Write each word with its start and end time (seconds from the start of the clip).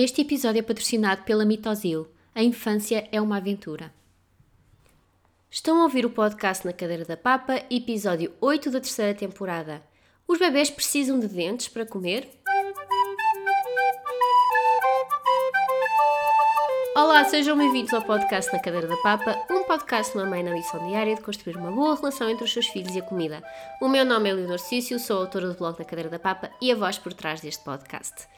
Este 0.00 0.20
episódio 0.20 0.60
é 0.60 0.62
patrocinado 0.62 1.22
pela 1.24 1.44
Mitosil. 1.44 2.06
A 2.32 2.40
infância 2.40 3.08
é 3.10 3.20
uma 3.20 3.38
aventura. 3.38 3.92
Estão 5.50 5.80
a 5.80 5.82
ouvir 5.82 6.06
o 6.06 6.10
podcast 6.10 6.64
na 6.64 6.72
cadeira 6.72 7.04
da 7.04 7.16
papa, 7.16 7.64
episódio 7.68 8.32
8 8.40 8.70
da 8.70 8.80
terceira 8.80 9.12
temporada. 9.12 9.82
Os 10.28 10.38
bebés 10.38 10.70
precisam 10.70 11.18
de 11.18 11.26
dentes 11.26 11.66
para 11.66 11.84
comer? 11.84 12.30
Olá, 16.94 17.24
sejam 17.24 17.58
bem-vindos 17.58 17.92
ao 17.92 18.02
podcast 18.02 18.52
na 18.52 18.60
cadeira 18.60 18.86
da 18.86 18.96
papa, 18.98 19.36
um 19.50 19.64
podcast 19.64 20.12
de 20.12 20.18
uma 20.18 20.30
mãe 20.30 20.44
na 20.44 20.52
missão 20.52 20.86
diária 20.86 21.16
de 21.16 21.22
construir 21.22 21.56
uma 21.56 21.72
boa 21.72 21.96
relação 21.96 22.30
entre 22.30 22.44
os 22.44 22.52
seus 22.52 22.68
filhos 22.68 22.94
e 22.94 23.00
a 23.00 23.02
comida. 23.02 23.42
O 23.82 23.88
meu 23.88 24.04
nome 24.04 24.30
é 24.30 24.32
Leonor 24.32 24.60
Cício, 24.60 25.00
sou 25.00 25.22
autora 25.22 25.48
do 25.48 25.58
blog 25.58 25.76
na 25.76 25.84
cadeira 25.84 26.08
da 26.08 26.20
papa 26.20 26.52
e 26.62 26.70
a 26.70 26.76
voz 26.76 26.98
por 26.98 27.12
trás 27.12 27.40
deste 27.40 27.64
podcast. 27.64 28.28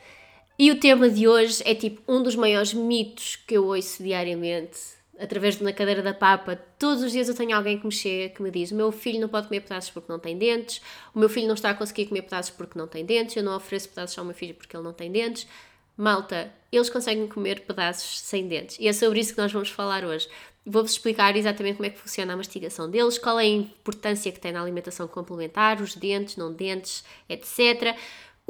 E 0.63 0.71
o 0.71 0.79
tema 0.79 1.09
de 1.09 1.27
hoje 1.27 1.63
é 1.65 1.75
tipo 1.75 2.03
um 2.07 2.23
dos 2.23 2.37
maiores 2.37 2.75
mitos 2.75 3.35
que 3.35 3.57
eu 3.57 3.65
ouço 3.65 4.03
diariamente, 4.03 4.79
através 5.19 5.57
de 5.57 5.65
Na 5.65 5.73
Cadeira 5.73 6.03
da 6.03 6.13
Papa. 6.13 6.55
Todos 6.79 7.03
os 7.03 7.13
dias 7.13 7.31
eu 7.31 7.35
tenho 7.35 7.57
alguém 7.57 7.79
que 7.79 7.87
me 7.87 7.91
chega 7.91 8.35
que 8.35 8.43
me 8.43 8.51
diz: 8.51 8.71
O 8.71 8.75
meu 8.75 8.93
filho 8.93 9.19
não 9.19 9.29
pode 9.31 9.49
comer 9.49 9.61
pedaços 9.61 9.89
porque 9.89 10.13
não 10.13 10.19
tem 10.19 10.37
dentes, 10.37 10.83
o 11.15 11.19
meu 11.19 11.31
filho 11.31 11.47
não 11.47 11.55
está 11.55 11.71
a 11.71 11.75
conseguir 11.75 12.05
comer 12.05 12.21
pedaços 12.21 12.51
porque 12.51 12.79
não 12.79 12.87
tem 12.87 13.07
dentes, 13.07 13.37
eu 13.37 13.43
não 13.43 13.57
ofereço 13.57 13.89
pedaços 13.89 14.19
ao 14.19 14.25
meu 14.27 14.35
filho 14.35 14.55
porque 14.55 14.77
ele 14.77 14.85
não 14.85 14.93
tem 14.93 15.11
dentes. 15.11 15.47
Malta, 15.97 16.53
eles 16.71 16.91
conseguem 16.91 17.27
comer 17.27 17.61
pedaços 17.61 18.21
sem 18.21 18.47
dentes. 18.47 18.77
E 18.79 18.87
é 18.87 18.93
sobre 18.93 19.19
isso 19.21 19.33
que 19.33 19.41
nós 19.41 19.51
vamos 19.51 19.71
falar 19.71 20.05
hoje. 20.05 20.29
Vou-vos 20.65 20.93
explicar 20.93 21.35
exatamente 21.37 21.77
como 21.77 21.87
é 21.87 21.91
que 21.91 21.99
funciona 21.99 22.35
a 22.35 22.37
mastigação 22.37 22.91
deles, 22.91 23.17
qual 23.17 23.41
é 23.41 23.45
a 23.45 23.47
importância 23.47 24.31
que 24.31 24.39
tem 24.39 24.53
na 24.53 24.61
alimentação 24.61 25.09
complementar, 25.09 25.81
os 25.81 25.95
dentes, 25.95 26.37
não 26.37 26.53
dentes, 26.53 27.03
etc 27.31 27.97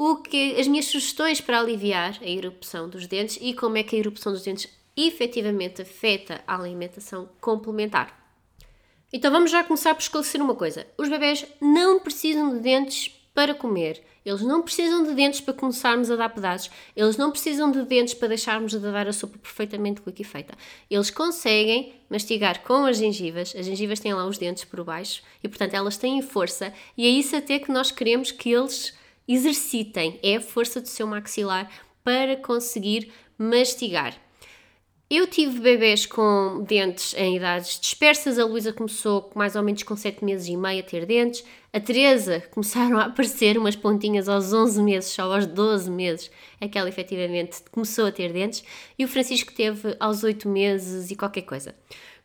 o 0.03 0.15
que 0.15 0.59
as 0.59 0.67
minhas 0.67 0.85
sugestões 0.85 1.39
para 1.39 1.59
aliviar 1.59 2.17
a 2.23 2.27
erupção 2.27 2.89
dos 2.89 3.05
dentes 3.05 3.37
e 3.39 3.53
como 3.53 3.77
é 3.77 3.83
que 3.83 3.95
a 3.95 3.99
erupção 3.99 4.33
dos 4.33 4.41
dentes 4.41 4.67
efetivamente 4.97 5.83
afeta 5.83 6.41
a 6.47 6.55
alimentação 6.55 7.29
complementar. 7.39 8.19
Então 9.13 9.31
vamos 9.31 9.51
já 9.51 9.63
começar 9.63 9.93
por 9.93 10.01
esclarecer 10.01 10.41
uma 10.41 10.55
coisa. 10.55 10.87
Os 10.97 11.07
bebés 11.07 11.45
não 11.61 11.99
precisam 11.99 12.51
de 12.51 12.61
dentes 12.61 13.09
para 13.31 13.53
comer. 13.53 14.01
Eles 14.25 14.41
não 14.41 14.63
precisam 14.63 15.03
de 15.03 15.13
dentes 15.13 15.39
para 15.39 15.53
começarmos 15.53 16.09
a 16.09 16.15
dar 16.15 16.29
pedaços. 16.29 16.71
Eles 16.95 17.15
não 17.15 17.29
precisam 17.29 17.71
de 17.71 17.83
dentes 17.83 18.15
para 18.15 18.29
deixarmos 18.29 18.71
de 18.71 18.79
dar 18.79 19.07
a 19.07 19.13
sopa 19.13 19.37
perfeitamente 19.37 20.01
liquefeita. 20.03 20.55
Eles 20.89 21.11
conseguem 21.11 21.93
mastigar 22.09 22.63
com 22.63 22.85
as 22.85 22.97
gengivas. 22.97 23.53
As 23.55 23.67
gengivas 23.67 23.99
têm 23.99 24.15
lá 24.15 24.25
os 24.25 24.39
dentes 24.39 24.63
por 24.63 24.83
baixo 24.83 25.21
e, 25.43 25.47
portanto, 25.47 25.75
elas 25.75 25.95
têm 25.95 26.23
força. 26.23 26.73
E 26.97 27.05
é 27.05 27.09
isso 27.09 27.35
até 27.35 27.59
que 27.59 27.71
nós 27.71 27.91
queremos 27.91 28.31
que 28.31 28.51
eles 28.51 28.99
exercitem, 29.27 30.19
é 30.23 30.35
a 30.37 30.41
força 30.41 30.81
do 30.81 30.87
seu 30.87 31.07
maxilar 31.07 31.69
para 32.03 32.35
conseguir 32.37 33.11
mastigar. 33.37 34.15
Eu 35.13 35.27
tive 35.27 35.59
bebês 35.59 36.05
com 36.05 36.63
dentes 36.65 37.13
em 37.17 37.35
idades 37.35 37.77
dispersas. 37.77 38.39
A 38.39 38.45
Luísa 38.45 38.71
começou 38.71 39.29
mais 39.35 39.57
ou 39.57 39.61
menos 39.61 39.83
com 39.83 39.93
7 39.93 40.23
meses 40.23 40.47
e 40.47 40.55
meio 40.55 40.79
a 40.79 40.83
ter 40.83 41.05
dentes. 41.05 41.43
A 41.73 41.81
Teresa 41.81 42.41
começaram 42.49 42.97
a 42.97 43.07
aparecer 43.07 43.57
umas 43.57 43.75
pontinhas 43.75 44.29
aos 44.29 44.53
11 44.53 44.81
meses, 44.81 45.11
só 45.11 45.23
aos 45.23 45.45
12 45.45 45.91
meses 45.91 46.31
é 46.61 46.67
que 46.69 46.77
ela 46.77 46.87
efetivamente 46.87 47.57
começou 47.69 48.05
a 48.05 48.11
ter 48.13 48.31
dentes. 48.31 48.63
E 48.97 49.03
o 49.03 49.07
Francisco 49.09 49.51
teve 49.51 49.97
aos 49.99 50.23
8 50.23 50.47
meses 50.47 51.11
e 51.11 51.15
qualquer 51.17 51.41
coisa. 51.41 51.75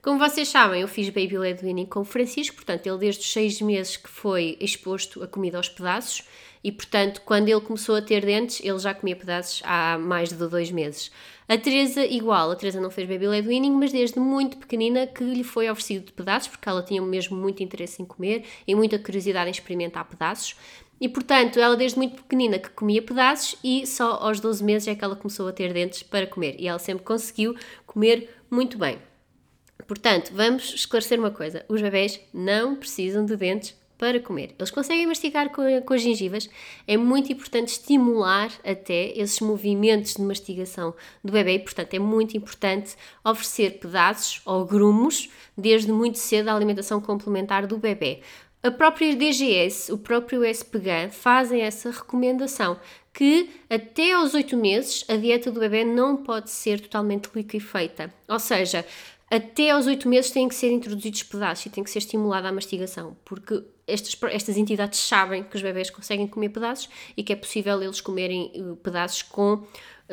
Como 0.01 0.21
vocês 0.21 0.47
sabem, 0.47 0.83
eu 0.83 0.87
fiz 0.87 1.09
baby 1.09 1.37
led 1.37 1.65
weaning 1.65 1.87
com 1.87 2.03
o 2.03 2.05
Francisco, 2.05 2.55
portanto, 2.55 2.87
ele 2.87 2.99
desde 2.99 3.23
os 3.23 3.33
6 3.33 3.63
meses 3.63 3.97
que 3.97 4.09
foi 4.09 4.57
exposto 4.61 5.25
a 5.25 5.27
comida 5.27 5.57
aos 5.57 5.69
pedaços 5.69 6.23
e, 6.67 6.73
portanto, 6.73 7.23
quando 7.25 7.49
ele 7.49 7.61
começou 7.61 7.95
a 7.95 8.03
ter 8.03 8.27
dentes, 8.27 8.61
ele 8.61 8.81
já 8.81 8.93
comia 8.93 9.15
pedaços 9.15 9.63
há 9.65 9.97
mais 9.97 10.31
de 10.31 10.49
dois 10.49 10.69
meses. 10.73 11.13
A 11.49 11.57
Teresa, 11.57 12.05
igual, 12.05 12.51
a 12.51 12.57
Teresa 12.57 12.81
não 12.81 12.91
fez 12.91 13.09
baby 13.09 13.29
led 13.29 13.47
weaning, 13.47 13.71
mas 13.71 13.93
desde 13.93 14.19
muito 14.19 14.57
pequenina 14.57 15.07
que 15.07 15.23
lhe 15.23 15.45
foi 15.45 15.71
oferecido 15.71 16.07
de 16.07 16.13
pedaços, 16.13 16.49
porque 16.49 16.69
ela 16.69 16.83
tinha 16.83 17.01
mesmo 17.01 17.37
muito 17.37 17.63
interesse 17.63 18.03
em 18.03 18.05
comer 18.05 18.43
e 18.67 18.75
muita 18.75 18.99
curiosidade 18.99 19.49
em 19.49 19.53
experimentar 19.53 20.07
pedaços. 20.07 20.57
E, 21.01 21.09
portanto, 21.09 21.61
ela 21.61 21.77
desde 21.77 21.99
muito 21.99 22.17
pequenina 22.17 22.59
que 22.59 22.71
comia 22.71 23.01
pedaços 23.01 23.57
e 23.63 23.87
só 23.87 24.15
aos 24.15 24.41
12 24.41 24.65
meses 24.65 24.89
é 24.89 24.97
que 24.97 25.05
ela 25.05 25.15
começou 25.15 25.47
a 25.47 25.53
ter 25.53 25.73
dentes 25.73 26.03
para 26.03 26.27
comer. 26.27 26.57
E 26.59 26.67
ela 26.67 26.81
sempre 26.81 27.05
conseguiu 27.05 27.55
comer 27.87 28.29
muito 28.51 28.77
bem. 28.77 28.99
Portanto, 29.87 30.33
vamos 30.35 30.75
esclarecer 30.75 31.21
uma 31.21 31.31
coisa: 31.31 31.65
os 31.69 31.81
bebés 31.81 32.19
não 32.35 32.75
precisam 32.75 33.25
de 33.25 33.37
dentes 33.37 33.77
para 33.99 34.21
comer. 34.21 34.55
Eles 34.59 34.71
conseguem 34.71 35.07
mastigar 35.07 35.51
com, 35.51 35.63
com 35.83 35.95
as 35.95 36.03
gengivas. 36.03 36.49
É 36.87 36.97
muito 36.97 37.33
importante 37.33 37.69
estimular 37.69 38.51
até 38.65 39.13
esses 39.19 39.41
movimentos 39.41 40.15
de 40.15 40.23
mastigação 40.23 40.95
do 41.25 41.33
bebê 41.33 41.55
e, 41.55 41.59
portanto, 41.59 41.95
é 41.95 41.99
muito 41.99 42.37
importante 42.37 42.97
oferecer 43.25 43.79
pedaços 43.79 44.41
ou 44.45 44.65
grumos 44.65 45.29
desde 45.57 45.91
muito 45.93 46.19
cedo 46.19 46.49
à 46.49 46.55
alimentação 46.55 47.01
complementar 47.01 47.67
do 47.67 47.79
bebê. 47.79 48.21
A 48.63 48.71
própria 48.71 49.15
DGS, 49.15 49.93
o 49.93 49.99
próprio 49.99 50.45
SPGAN, 50.45 51.11
fazem 51.11 51.61
essa 51.61 51.91
recomendação 51.91 52.77
que 53.13 53.49
até 53.71 54.13
aos 54.13 54.35
8 54.35 54.57
meses 54.57 55.05
a 55.09 55.17
dieta 55.17 55.51
do 55.51 55.61
bebê 55.61 55.85
não 55.85 56.17
pode 56.17 56.51
ser 56.51 56.81
totalmente 56.81 57.31
liquefeita. 57.35 58.13
Ou 58.29 58.41
seja, 58.41 58.85
até 59.31 59.71
aos 59.71 59.87
8 59.87 60.09
meses 60.09 60.31
têm 60.31 60.49
que 60.49 60.55
ser 60.55 60.71
introduzidos 60.71 61.23
pedaços 61.25 61.67
e 61.67 61.71
tem 61.71 61.83
que 61.83 61.91
ser 61.91 61.99
estimulada 61.99 62.49
a 62.49 62.53
mastigação, 62.53 63.17
porque 63.25 63.65
estas, 63.87 64.17
estas 64.31 64.57
entidades 64.57 65.01
sabem 65.01 65.43
que 65.43 65.57
os 65.57 65.63
bebés 65.63 65.91
conseguem 65.91 66.27
comer 66.27 66.51
pedaços 66.51 66.89
e 67.17 67.23
que 67.23 67.33
é 67.33 67.37
possível 67.37 67.83
eles 67.83 68.01
comerem 68.01 68.53
eh, 68.55 68.77
pedaços 68.83 69.23
com 69.23 69.65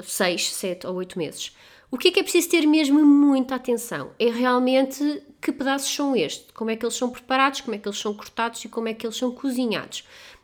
6, 0.02 0.54
7 0.54 0.88
ou 0.88 0.96
8 0.96 1.18
meses. 1.18 1.56
O 1.92 1.98
que 1.98 2.08
é 2.08 2.12
que 2.12 2.20
é 2.20 2.24
preciso 2.24 2.50
ter 2.50 2.66
mesmo 2.66 3.06
muita 3.06 3.54
atenção? 3.54 4.12
É 4.18 4.28
realmente 4.28 5.22
que 5.40 5.52
pedaços 5.52 5.94
são 5.94 6.16
estes, 6.16 6.50
como 6.52 6.72
é 6.72 6.76
que 6.76 6.84
eles 6.84 6.96
são 6.96 7.12
preparados, 7.12 7.62
como 7.62 7.76
é 7.76 7.78
que 7.78 7.88
eles 7.88 8.00
são 8.00 8.16
cortados 8.16 8.66
e 8.66 8.68
como 8.68 8.88
é 8.88 8.96
que 8.96 9.06
eles 9.06 9.16
são 9.16 9.32
cozinhados. 9.32 10.04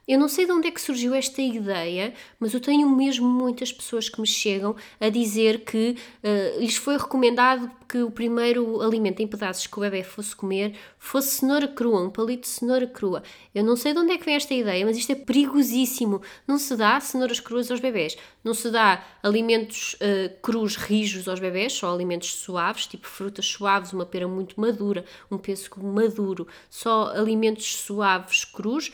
Eu 0.09 0.17
não 0.17 0.27
sei 0.27 0.47
de 0.47 0.51
onde 0.51 0.67
é 0.67 0.71
que 0.71 0.81
surgiu 0.81 1.13
esta 1.13 1.39
ideia, 1.39 2.15
mas 2.39 2.51
eu 2.55 2.59
tenho 2.59 2.89
mesmo 2.89 3.29
muitas 3.29 3.71
pessoas 3.71 4.09
que 4.09 4.19
me 4.19 4.25
chegam 4.25 4.75
a 4.99 5.07
dizer 5.07 5.59
que 5.59 5.95
uh, 6.23 6.59
lhes 6.59 6.77
foi 6.77 6.97
recomendado 6.97 7.69
que 7.87 7.99
o 7.99 8.09
primeiro 8.09 8.81
alimento 8.81 9.21
em 9.21 9.27
pedaços 9.27 9.67
que 9.67 9.77
o 9.77 9.81
bebê 9.81 10.01
fosse 10.01 10.35
comer 10.35 10.75
fosse 10.97 11.37
cenoura 11.37 11.67
crua, 11.67 12.01
um 12.01 12.09
palito 12.09 12.41
de 12.41 12.47
cenoura 12.47 12.87
crua. 12.87 13.21
Eu 13.53 13.63
não 13.63 13.75
sei 13.75 13.93
de 13.93 13.99
onde 13.99 14.13
é 14.13 14.17
que 14.17 14.25
vem 14.25 14.33
esta 14.33 14.51
ideia, 14.51 14.83
mas 14.83 14.97
isto 14.97 15.11
é 15.11 15.15
perigosíssimo. 15.15 16.23
Não 16.47 16.57
se 16.57 16.75
dá 16.75 16.99
cenouras 16.99 17.39
cruas 17.39 17.69
aos 17.69 17.79
bebés, 17.79 18.17
não 18.43 18.55
se 18.55 18.71
dá 18.71 19.05
alimentos 19.21 19.93
uh, 19.93 20.41
crus 20.41 20.75
rijos 20.75 21.27
aos 21.27 21.39
bebés, 21.39 21.73
só 21.73 21.93
alimentos 21.93 22.33
suaves, 22.33 22.87
tipo 22.87 23.05
frutas 23.05 23.45
suaves, 23.45 23.93
uma 23.93 24.07
pera 24.07 24.27
muito 24.27 24.59
madura, 24.59 25.05
um 25.29 25.37
pêssego 25.37 25.85
maduro, 25.85 26.47
só 26.67 27.11
alimentos 27.15 27.75
suaves 27.75 28.43
crus 28.43 28.91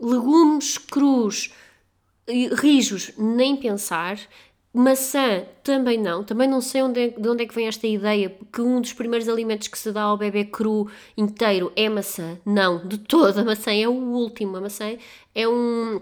legumes 0.00 0.78
crus, 0.78 1.52
rijos, 2.52 3.12
nem 3.16 3.56
pensar. 3.56 4.18
Maçã 4.72 5.44
também 5.64 5.98
não, 5.98 6.22
também 6.22 6.46
não 6.46 6.60
sei 6.60 6.82
onde 6.82 7.00
é, 7.00 7.08
de 7.08 7.28
onde 7.28 7.42
é 7.42 7.46
que 7.46 7.54
vem 7.54 7.66
esta 7.66 7.86
ideia 7.86 8.36
que 8.52 8.60
um 8.60 8.80
dos 8.80 8.92
primeiros 8.92 9.28
alimentos 9.28 9.66
que 9.66 9.78
se 9.78 9.90
dá 9.90 10.02
ao 10.02 10.16
bebê 10.16 10.44
cru 10.44 10.88
inteiro 11.16 11.72
é 11.74 11.88
maçã. 11.88 12.38
Não, 12.44 12.86
de 12.86 12.98
toda, 12.98 13.40
a 13.40 13.44
maçã 13.44 13.72
é 13.72 13.88
o 13.88 13.92
último. 13.92 14.56
A 14.56 14.60
maçã 14.60 14.96
é 15.34 15.48
um, 15.48 16.00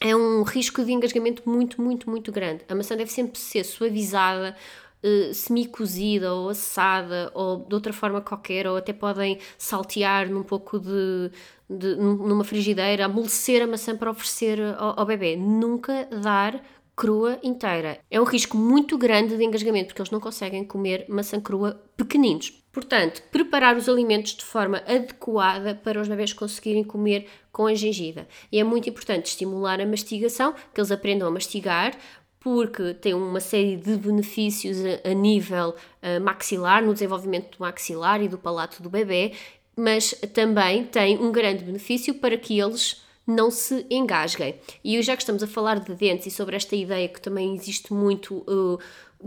é 0.00 0.14
um 0.14 0.42
risco 0.42 0.84
de 0.84 0.92
engasgamento 0.92 1.42
muito, 1.44 1.82
muito, 1.82 2.08
muito 2.08 2.30
grande. 2.30 2.64
A 2.68 2.74
maçã 2.74 2.96
deve 2.96 3.10
sempre 3.10 3.38
ser 3.38 3.64
suavizada, 3.64 4.56
uh, 5.02 5.34
semi-cozida 5.34 6.32
ou 6.32 6.48
assada 6.48 7.30
ou 7.34 7.64
de 7.66 7.74
outra 7.74 7.92
forma 7.92 8.20
qualquer, 8.20 8.66
ou 8.66 8.76
até 8.76 8.92
podem 8.92 9.38
saltear 9.56 10.30
num 10.30 10.42
pouco 10.42 10.78
de, 10.78 11.30
de, 11.68 11.96
numa 11.96 12.44
frigideira, 12.44 13.04
amolecer 13.04 13.62
a 13.62 13.66
maçã 13.66 13.96
para 13.96 14.10
oferecer 14.10 14.60
ao, 14.76 15.00
ao 15.00 15.06
bebê. 15.06 15.36
Nunca 15.36 16.08
dar 16.22 16.62
crua 16.98 17.38
inteira. 17.44 18.00
É 18.10 18.20
um 18.20 18.24
risco 18.24 18.56
muito 18.56 18.98
grande 18.98 19.36
de 19.36 19.44
engasgamento, 19.44 19.88
porque 19.88 20.02
eles 20.02 20.10
não 20.10 20.18
conseguem 20.18 20.64
comer 20.64 21.06
maçã 21.08 21.40
crua 21.40 21.80
pequeninos. 21.96 22.58
Portanto, 22.72 23.22
preparar 23.30 23.76
os 23.76 23.88
alimentos 23.88 24.34
de 24.34 24.44
forma 24.44 24.82
adequada 24.86 25.74
para 25.74 26.00
os 26.00 26.08
bebés 26.08 26.32
conseguirem 26.32 26.84
comer 26.84 27.26
com 27.50 27.66
a 27.66 27.74
gengiva. 27.74 28.26
E 28.52 28.60
é 28.60 28.64
muito 28.64 28.88
importante 28.88 29.26
estimular 29.26 29.80
a 29.80 29.86
mastigação, 29.86 30.52
que 30.74 30.80
eles 30.80 30.90
aprendam 30.90 31.26
a 31.26 31.30
mastigar, 31.30 31.96
porque 32.40 32.94
tem 32.94 33.14
uma 33.14 33.40
série 33.40 33.76
de 33.76 33.96
benefícios 33.96 34.78
a, 34.84 35.10
a 35.10 35.14
nível 35.14 35.70
uh, 36.02 36.20
maxilar, 36.20 36.82
no 36.84 36.92
desenvolvimento 36.92 37.56
do 37.56 37.60
maxilar 37.60 38.22
e 38.22 38.28
do 38.28 38.38
palato 38.38 38.82
do 38.82 38.88
bebê, 38.88 39.32
mas 39.76 40.12
também 40.32 40.84
tem 40.84 41.18
um 41.18 41.30
grande 41.30 41.64
benefício 41.64 42.14
para 42.14 42.36
que 42.36 42.58
eles 42.58 43.02
não 43.26 43.50
se 43.50 43.86
engasguem. 43.90 44.54
E 44.82 45.00
já 45.02 45.14
que 45.14 45.22
estamos 45.22 45.42
a 45.42 45.46
falar 45.46 45.78
de 45.80 45.94
dentes 45.94 46.26
e 46.26 46.30
sobre 46.30 46.56
esta 46.56 46.74
ideia 46.74 47.08
que 47.08 47.20
também 47.20 47.54
existe 47.54 47.92
muito, 47.92 48.38
uh, 48.48 48.78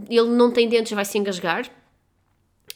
ele 0.10 0.30
não 0.30 0.52
tem 0.52 0.68
dentes, 0.68 0.92
vai 0.92 1.06
se 1.06 1.18
engasgar. 1.18 1.70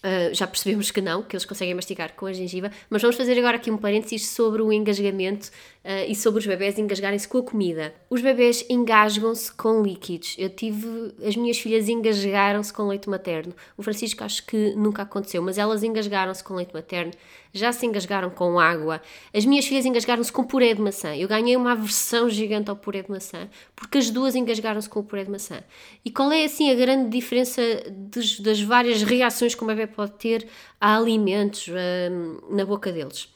Uh, 0.05 0.31
já 0.35 0.45
percebemos 0.45 0.91
que 0.91 1.01
não, 1.01 1.23
que 1.23 1.35
eles 1.35 1.45
conseguem 1.45 1.73
mastigar 1.73 2.13
com 2.13 2.27
a 2.27 2.33
gengiva, 2.33 2.69
mas 2.91 3.01
vamos 3.01 3.15
fazer 3.15 3.39
agora 3.39 3.57
aqui 3.57 3.71
um 3.71 3.77
parênteses 3.77 4.29
sobre 4.29 4.61
o 4.61 4.71
engasgamento 4.71 5.47
uh, 5.83 6.05
e 6.07 6.13
sobre 6.13 6.39
os 6.39 6.45
bebés 6.45 6.77
engasgarem-se 6.77 7.27
com 7.27 7.39
a 7.39 7.43
comida. 7.43 7.91
Os 8.07 8.21
bebés 8.21 8.63
engasgam-se 8.69 9.51
com 9.53 9.81
líquidos. 9.81 10.35
Eu 10.37 10.51
tive. 10.51 11.11
As 11.25 11.35
minhas 11.35 11.57
filhas 11.57 11.89
engasgaram-se 11.89 12.71
com 12.71 12.87
leite 12.87 13.09
materno. 13.09 13.55
O 13.75 13.81
Francisco 13.81 14.23
acho 14.23 14.45
que 14.45 14.75
nunca 14.75 15.01
aconteceu, 15.01 15.41
mas 15.41 15.57
elas 15.57 15.81
engasgaram-se 15.81 16.43
com 16.43 16.53
leite 16.53 16.73
materno 16.73 17.11
já 17.57 17.71
se 17.71 17.85
engasgaram 17.85 18.29
com 18.29 18.59
água. 18.59 19.01
As 19.33 19.45
minhas 19.45 19.65
filhas 19.65 19.85
engasgaram-se 19.85 20.31
com 20.31 20.43
puré 20.43 20.73
de 20.73 20.81
maçã. 20.81 21.15
Eu 21.15 21.27
ganhei 21.27 21.55
uma 21.55 21.71
aversão 21.71 22.29
gigante 22.29 22.69
ao 22.69 22.75
puré 22.75 23.01
de 23.01 23.09
maçã, 23.11 23.49
porque 23.75 23.97
as 23.97 24.09
duas 24.09 24.35
engasgaram-se 24.35 24.89
com 24.89 24.99
o 24.99 25.03
puré 25.03 25.23
de 25.23 25.31
maçã. 25.31 25.63
E 26.03 26.11
qual 26.11 26.31
é 26.31 26.43
assim 26.43 26.69
a 26.69 26.75
grande 26.75 27.09
diferença 27.09 27.61
dos, 27.89 28.39
das 28.39 28.61
várias 28.61 29.01
reações 29.03 29.55
que 29.55 29.63
o 29.63 29.67
bebê 29.67 29.87
pode 29.87 30.11
ter 30.13 30.47
a 30.79 30.97
alimentos 30.97 31.67
hum, 31.69 32.39
na 32.49 32.65
boca 32.65 32.91
deles? 32.91 33.33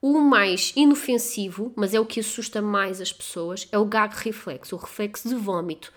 O 0.00 0.20
mais 0.20 0.72
inofensivo, 0.76 1.72
mas 1.74 1.94
é 1.94 1.98
o 1.98 2.06
que 2.06 2.20
assusta 2.20 2.60
mais 2.60 3.00
as 3.00 3.12
pessoas, 3.12 3.66
é 3.72 3.78
o 3.78 3.84
gag 3.84 4.14
reflexo, 4.14 4.76
o 4.76 4.78
reflexo 4.78 5.28
de 5.28 5.34
vômito. 5.34 5.92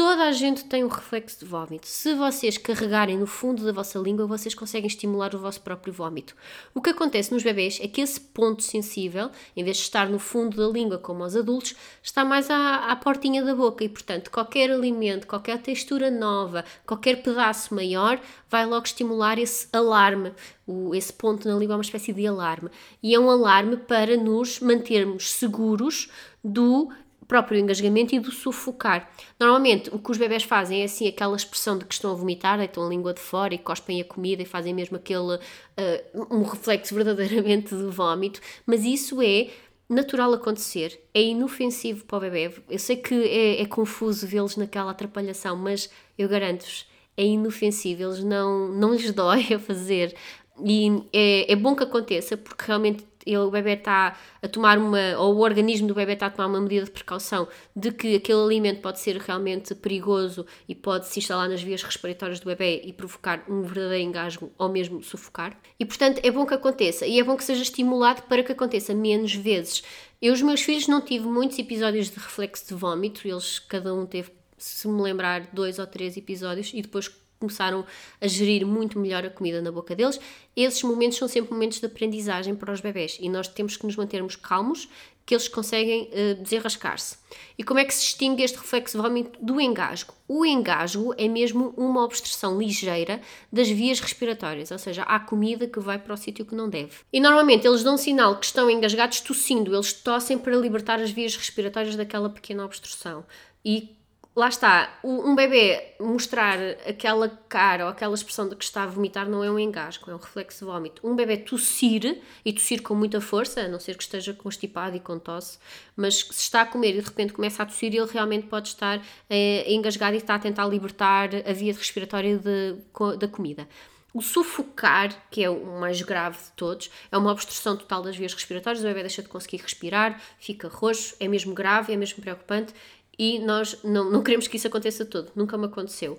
Toda 0.00 0.24
a 0.24 0.32
gente 0.32 0.64
tem 0.64 0.82
um 0.82 0.88
reflexo 0.88 1.40
de 1.40 1.44
vômito. 1.44 1.86
Se 1.86 2.14
vocês 2.14 2.56
carregarem 2.56 3.18
no 3.18 3.26
fundo 3.26 3.62
da 3.62 3.70
vossa 3.70 3.98
língua, 3.98 4.26
vocês 4.26 4.54
conseguem 4.54 4.86
estimular 4.86 5.34
o 5.34 5.38
vosso 5.38 5.60
próprio 5.60 5.92
vômito. 5.92 6.34
O 6.74 6.80
que 6.80 6.88
acontece 6.88 7.30
nos 7.34 7.42
bebês 7.42 7.78
é 7.82 7.86
que 7.86 8.00
esse 8.00 8.18
ponto 8.18 8.62
sensível, 8.62 9.30
em 9.54 9.62
vez 9.62 9.76
de 9.76 9.82
estar 9.82 10.08
no 10.08 10.18
fundo 10.18 10.56
da 10.56 10.72
língua 10.72 10.96
como 10.96 11.22
aos 11.22 11.36
adultos, 11.36 11.76
está 12.02 12.24
mais 12.24 12.48
à, 12.48 12.90
à 12.90 12.96
portinha 12.96 13.44
da 13.44 13.54
boca 13.54 13.84
e, 13.84 13.90
portanto, 13.90 14.30
qualquer 14.30 14.70
alimento, 14.70 15.26
qualquer 15.26 15.60
textura 15.60 16.10
nova, 16.10 16.64
qualquer 16.86 17.22
pedaço 17.22 17.74
maior, 17.74 18.18
vai 18.48 18.64
logo 18.64 18.86
estimular 18.86 19.38
esse 19.38 19.68
alarme. 19.70 20.32
O, 20.66 20.94
esse 20.94 21.12
ponto 21.12 21.46
na 21.46 21.58
língua 21.58 21.74
é 21.74 21.76
uma 21.76 21.82
espécie 21.82 22.14
de 22.14 22.26
alarme. 22.26 22.70
E 23.02 23.14
é 23.14 23.20
um 23.20 23.28
alarme 23.28 23.76
para 23.76 24.16
nos 24.16 24.60
mantermos 24.60 25.30
seguros 25.30 26.08
do 26.42 26.88
próprio 27.30 27.60
engasgamento 27.60 28.12
e 28.12 28.18
do 28.18 28.32
sufocar. 28.32 29.08
Normalmente, 29.38 29.88
o 29.94 30.00
que 30.00 30.10
os 30.10 30.18
bebés 30.18 30.42
fazem 30.42 30.80
é 30.80 30.84
assim 30.86 31.06
aquela 31.06 31.36
expressão 31.36 31.78
de 31.78 31.84
que 31.84 31.94
estão 31.94 32.10
a 32.10 32.14
vomitar, 32.14 32.58
deitam 32.58 32.84
a 32.84 32.88
língua 32.88 33.14
de 33.14 33.20
fora 33.20 33.54
e 33.54 33.58
cospem 33.58 34.00
a 34.00 34.04
comida 34.04 34.42
e 34.42 34.44
fazem 34.44 34.74
mesmo 34.74 34.96
aquele 34.96 35.36
uh, 35.36 36.26
um 36.28 36.42
reflexo 36.42 36.92
verdadeiramente 36.92 37.72
de 37.72 37.84
vómito, 37.84 38.40
mas 38.66 38.84
isso 38.84 39.22
é 39.22 39.46
natural 39.88 40.32
acontecer, 40.32 41.00
é 41.14 41.22
inofensivo 41.22 42.04
para 42.04 42.18
o 42.18 42.20
bebê. 42.20 42.52
Eu 42.68 42.78
sei 42.80 42.96
que 42.96 43.14
é, 43.14 43.62
é 43.62 43.66
confuso 43.66 44.26
vê-los 44.26 44.56
naquela 44.56 44.90
atrapalhação, 44.90 45.54
mas 45.56 45.88
eu 46.18 46.28
garanto-vos, 46.28 46.84
é 47.16 47.24
inofensivo, 47.24 48.02
eles 48.02 48.24
não, 48.24 48.70
não 48.70 48.92
lhes 48.92 49.12
dói 49.12 49.54
a 49.54 49.58
fazer. 49.60 50.16
E 50.64 51.04
é, 51.12 51.52
é 51.52 51.54
bom 51.54 51.76
que 51.76 51.84
aconteça, 51.84 52.36
porque 52.36 52.64
realmente 52.66 53.04
ele, 53.26 53.38
o 53.38 53.50
bebê 53.50 53.72
está 53.72 54.16
a 54.42 54.48
tomar 54.48 54.78
uma, 54.78 55.16
ou 55.18 55.36
o 55.36 55.40
organismo 55.40 55.88
do 55.88 55.94
bebê 55.94 56.12
está 56.14 56.26
a 56.26 56.30
tomar 56.30 56.46
uma 56.46 56.60
medida 56.60 56.84
de 56.84 56.90
precaução 56.90 57.48
de 57.74 57.92
que 57.92 58.16
aquele 58.16 58.40
alimento 58.40 58.80
pode 58.80 59.00
ser 59.00 59.16
realmente 59.16 59.74
perigoso 59.74 60.46
e 60.68 60.74
pode 60.74 61.06
se 61.06 61.18
instalar 61.18 61.48
nas 61.48 61.62
vias 61.62 61.82
respiratórias 61.82 62.40
do 62.40 62.46
bebê 62.46 62.82
e 62.84 62.92
provocar 62.92 63.44
um 63.48 63.62
verdadeiro 63.62 64.08
engasgo 64.08 64.52
ou 64.58 64.68
mesmo 64.68 65.02
sufocar. 65.02 65.58
E 65.78 65.84
portanto 65.84 66.20
é 66.22 66.30
bom 66.30 66.46
que 66.46 66.54
aconteça 66.54 67.06
e 67.06 67.18
é 67.18 67.24
bom 67.24 67.36
que 67.36 67.44
seja 67.44 67.62
estimulado 67.62 68.22
para 68.22 68.42
que 68.42 68.52
aconteça 68.52 68.94
menos 68.94 69.34
vezes. 69.34 69.82
Eu, 70.20 70.34
os 70.34 70.42
meus 70.42 70.60
filhos, 70.60 70.86
não 70.86 71.00
tive 71.00 71.26
muitos 71.26 71.58
episódios 71.58 72.10
de 72.10 72.16
reflexo 72.16 72.68
de 72.68 72.74
vômito, 72.74 73.26
eles 73.26 73.58
cada 73.58 73.94
um 73.94 74.04
teve, 74.04 74.30
se 74.58 74.86
me 74.86 75.00
lembrar, 75.00 75.48
dois 75.52 75.78
ou 75.78 75.86
três 75.86 76.14
episódios 76.16 76.72
e 76.74 76.82
depois 76.82 77.10
começaram 77.40 77.86
a 78.20 78.26
gerir 78.26 78.66
muito 78.66 78.98
melhor 78.98 79.24
a 79.24 79.30
comida 79.30 79.62
na 79.62 79.72
boca 79.72 79.96
deles. 79.96 80.20
Esses 80.54 80.82
momentos 80.82 81.16
são 81.16 81.26
sempre 81.26 81.52
momentos 81.52 81.80
de 81.80 81.86
aprendizagem 81.86 82.54
para 82.54 82.70
os 82.70 82.80
bebés 82.80 83.16
e 83.18 83.30
nós 83.30 83.48
temos 83.48 83.78
que 83.78 83.86
nos 83.86 83.96
mantermos 83.96 84.36
calmos, 84.36 84.88
que 85.24 85.34
eles 85.34 85.48
conseguem 85.48 86.10
uh, 86.10 86.42
desenrascar-se. 86.42 87.16
E 87.56 87.62
como 87.62 87.78
é 87.78 87.84
que 87.84 87.94
se 87.94 88.00
distingue 88.00 88.42
este 88.42 88.58
reflexo 88.58 88.96
de 88.96 89.02
vômito 89.02 89.38
do 89.42 89.60
engasgo? 89.60 90.12
O 90.26 90.44
engasgo 90.44 91.14
é 91.16 91.28
mesmo 91.28 91.72
uma 91.76 92.04
obstrução 92.04 92.58
ligeira 92.58 93.20
das 93.50 93.68
vias 93.68 94.00
respiratórias, 94.00 94.70
ou 94.70 94.78
seja, 94.78 95.02
há 95.04 95.20
comida 95.20 95.66
que 95.66 95.78
vai 95.78 95.98
para 95.98 96.14
o 96.14 96.16
sítio 96.16 96.44
que 96.44 96.54
não 96.54 96.68
deve. 96.68 96.90
E 97.12 97.20
normalmente 97.20 97.66
eles 97.66 97.82
dão 97.82 97.96
sinal 97.96 98.38
que 98.38 98.46
estão 98.46 98.68
engasgados 98.68 99.20
tossindo, 99.20 99.74
eles 99.74 99.92
tossem 99.92 100.36
para 100.36 100.56
libertar 100.56 101.00
as 101.00 101.10
vias 101.10 101.36
respiratórias 101.36 101.96
daquela 101.96 102.28
pequena 102.28 102.64
obstrução. 102.64 103.24
E 103.64 103.99
lá 104.34 104.48
está, 104.48 104.98
um 105.02 105.34
bebê 105.34 105.94
mostrar 105.98 106.58
aquela 106.86 107.28
cara 107.48 107.84
ou 107.84 107.90
aquela 107.90 108.14
expressão 108.14 108.48
de 108.48 108.54
que 108.54 108.64
está 108.64 108.84
a 108.84 108.86
vomitar 108.86 109.28
não 109.28 109.42
é 109.42 109.50
um 109.50 109.58
engasgo, 109.58 110.10
é 110.10 110.14
um 110.14 110.18
reflexo 110.18 110.60
de 110.60 110.64
vómito. 110.70 111.06
Um 111.06 111.16
bebê 111.16 111.36
tossir, 111.36 112.22
e 112.44 112.52
tossir 112.52 112.82
com 112.82 112.94
muita 112.94 113.20
força, 113.20 113.62
a 113.62 113.68
não 113.68 113.80
ser 113.80 113.96
que 113.96 114.02
esteja 114.02 114.32
constipado 114.32 114.96
e 114.96 115.00
com 115.00 115.18
tosse, 115.18 115.58
mas 115.96 116.20
se 116.20 116.42
está 116.42 116.62
a 116.62 116.66
comer 116.66 116.96
e 116.96 117.00
de 117.00 117.06
repente 117.08 117.32
começa 117.32 117.62
a 117.62 117.66
tossir, 117.66 117.94
ele 117.94 118.06
realmente 118.06 118.46
pode 118.46 118.68
estar 118.68 119.04
é, 119.28 119.72
engasgado 119.72 120.14
e 120.14 120.18
está 120.18 120.36
a 120.36 120.38
tentar 120.38 120.66
libertar 120.66 121.30
a 121.34 121.52
via 121.52 121.72
respiratória 121.72 122.38
de, 122.38 122.76
da 123.18 123.28
comida. 123.28 123.68
O 124.12 124.20
sufocar, 124.20 125.14
que 125.30 125.44
é 125.44 125.48
o 125.48 125.78
mais 125.78 126.02
grave 126.02 126.36
de 126.36 126.50
todos, 126.56 126.90
é 127.12 127.16
uma 127.16 127.30
obstrução 127.30 127.76
total 127.76 128.02
das 128.02 128.16
vias 128.16 128.34
respiratórias, 128.34 128.82
o 128.82 128.86
bebê 128.86 129.02
deixa 129.02 129.22
de 129.22 129.28
conseguir 129.28 129.58
respirar, 129.58 130.20
fica 130.36 130.66
roxo, 130.66 131.14
é 131.20 131.28
mesmo 131.28 131.54
grave, 131.54 131.92
é 131.92 131.96
mesmo 131.96 132.20
preocupante 132.20 132.74
e 133.20 133.38
nós 133.38 133.76
não, 133.84 134.10
não 134.10 134.22
queremos 134.22 134.48
que 134.48 134.56
isso 134.56 134.66
aconteça 134.66 135.04
todo, 135.04 135.30
nunca 135.36 135.58
me 135.58 135.66
aconteceu. 135.66 136.18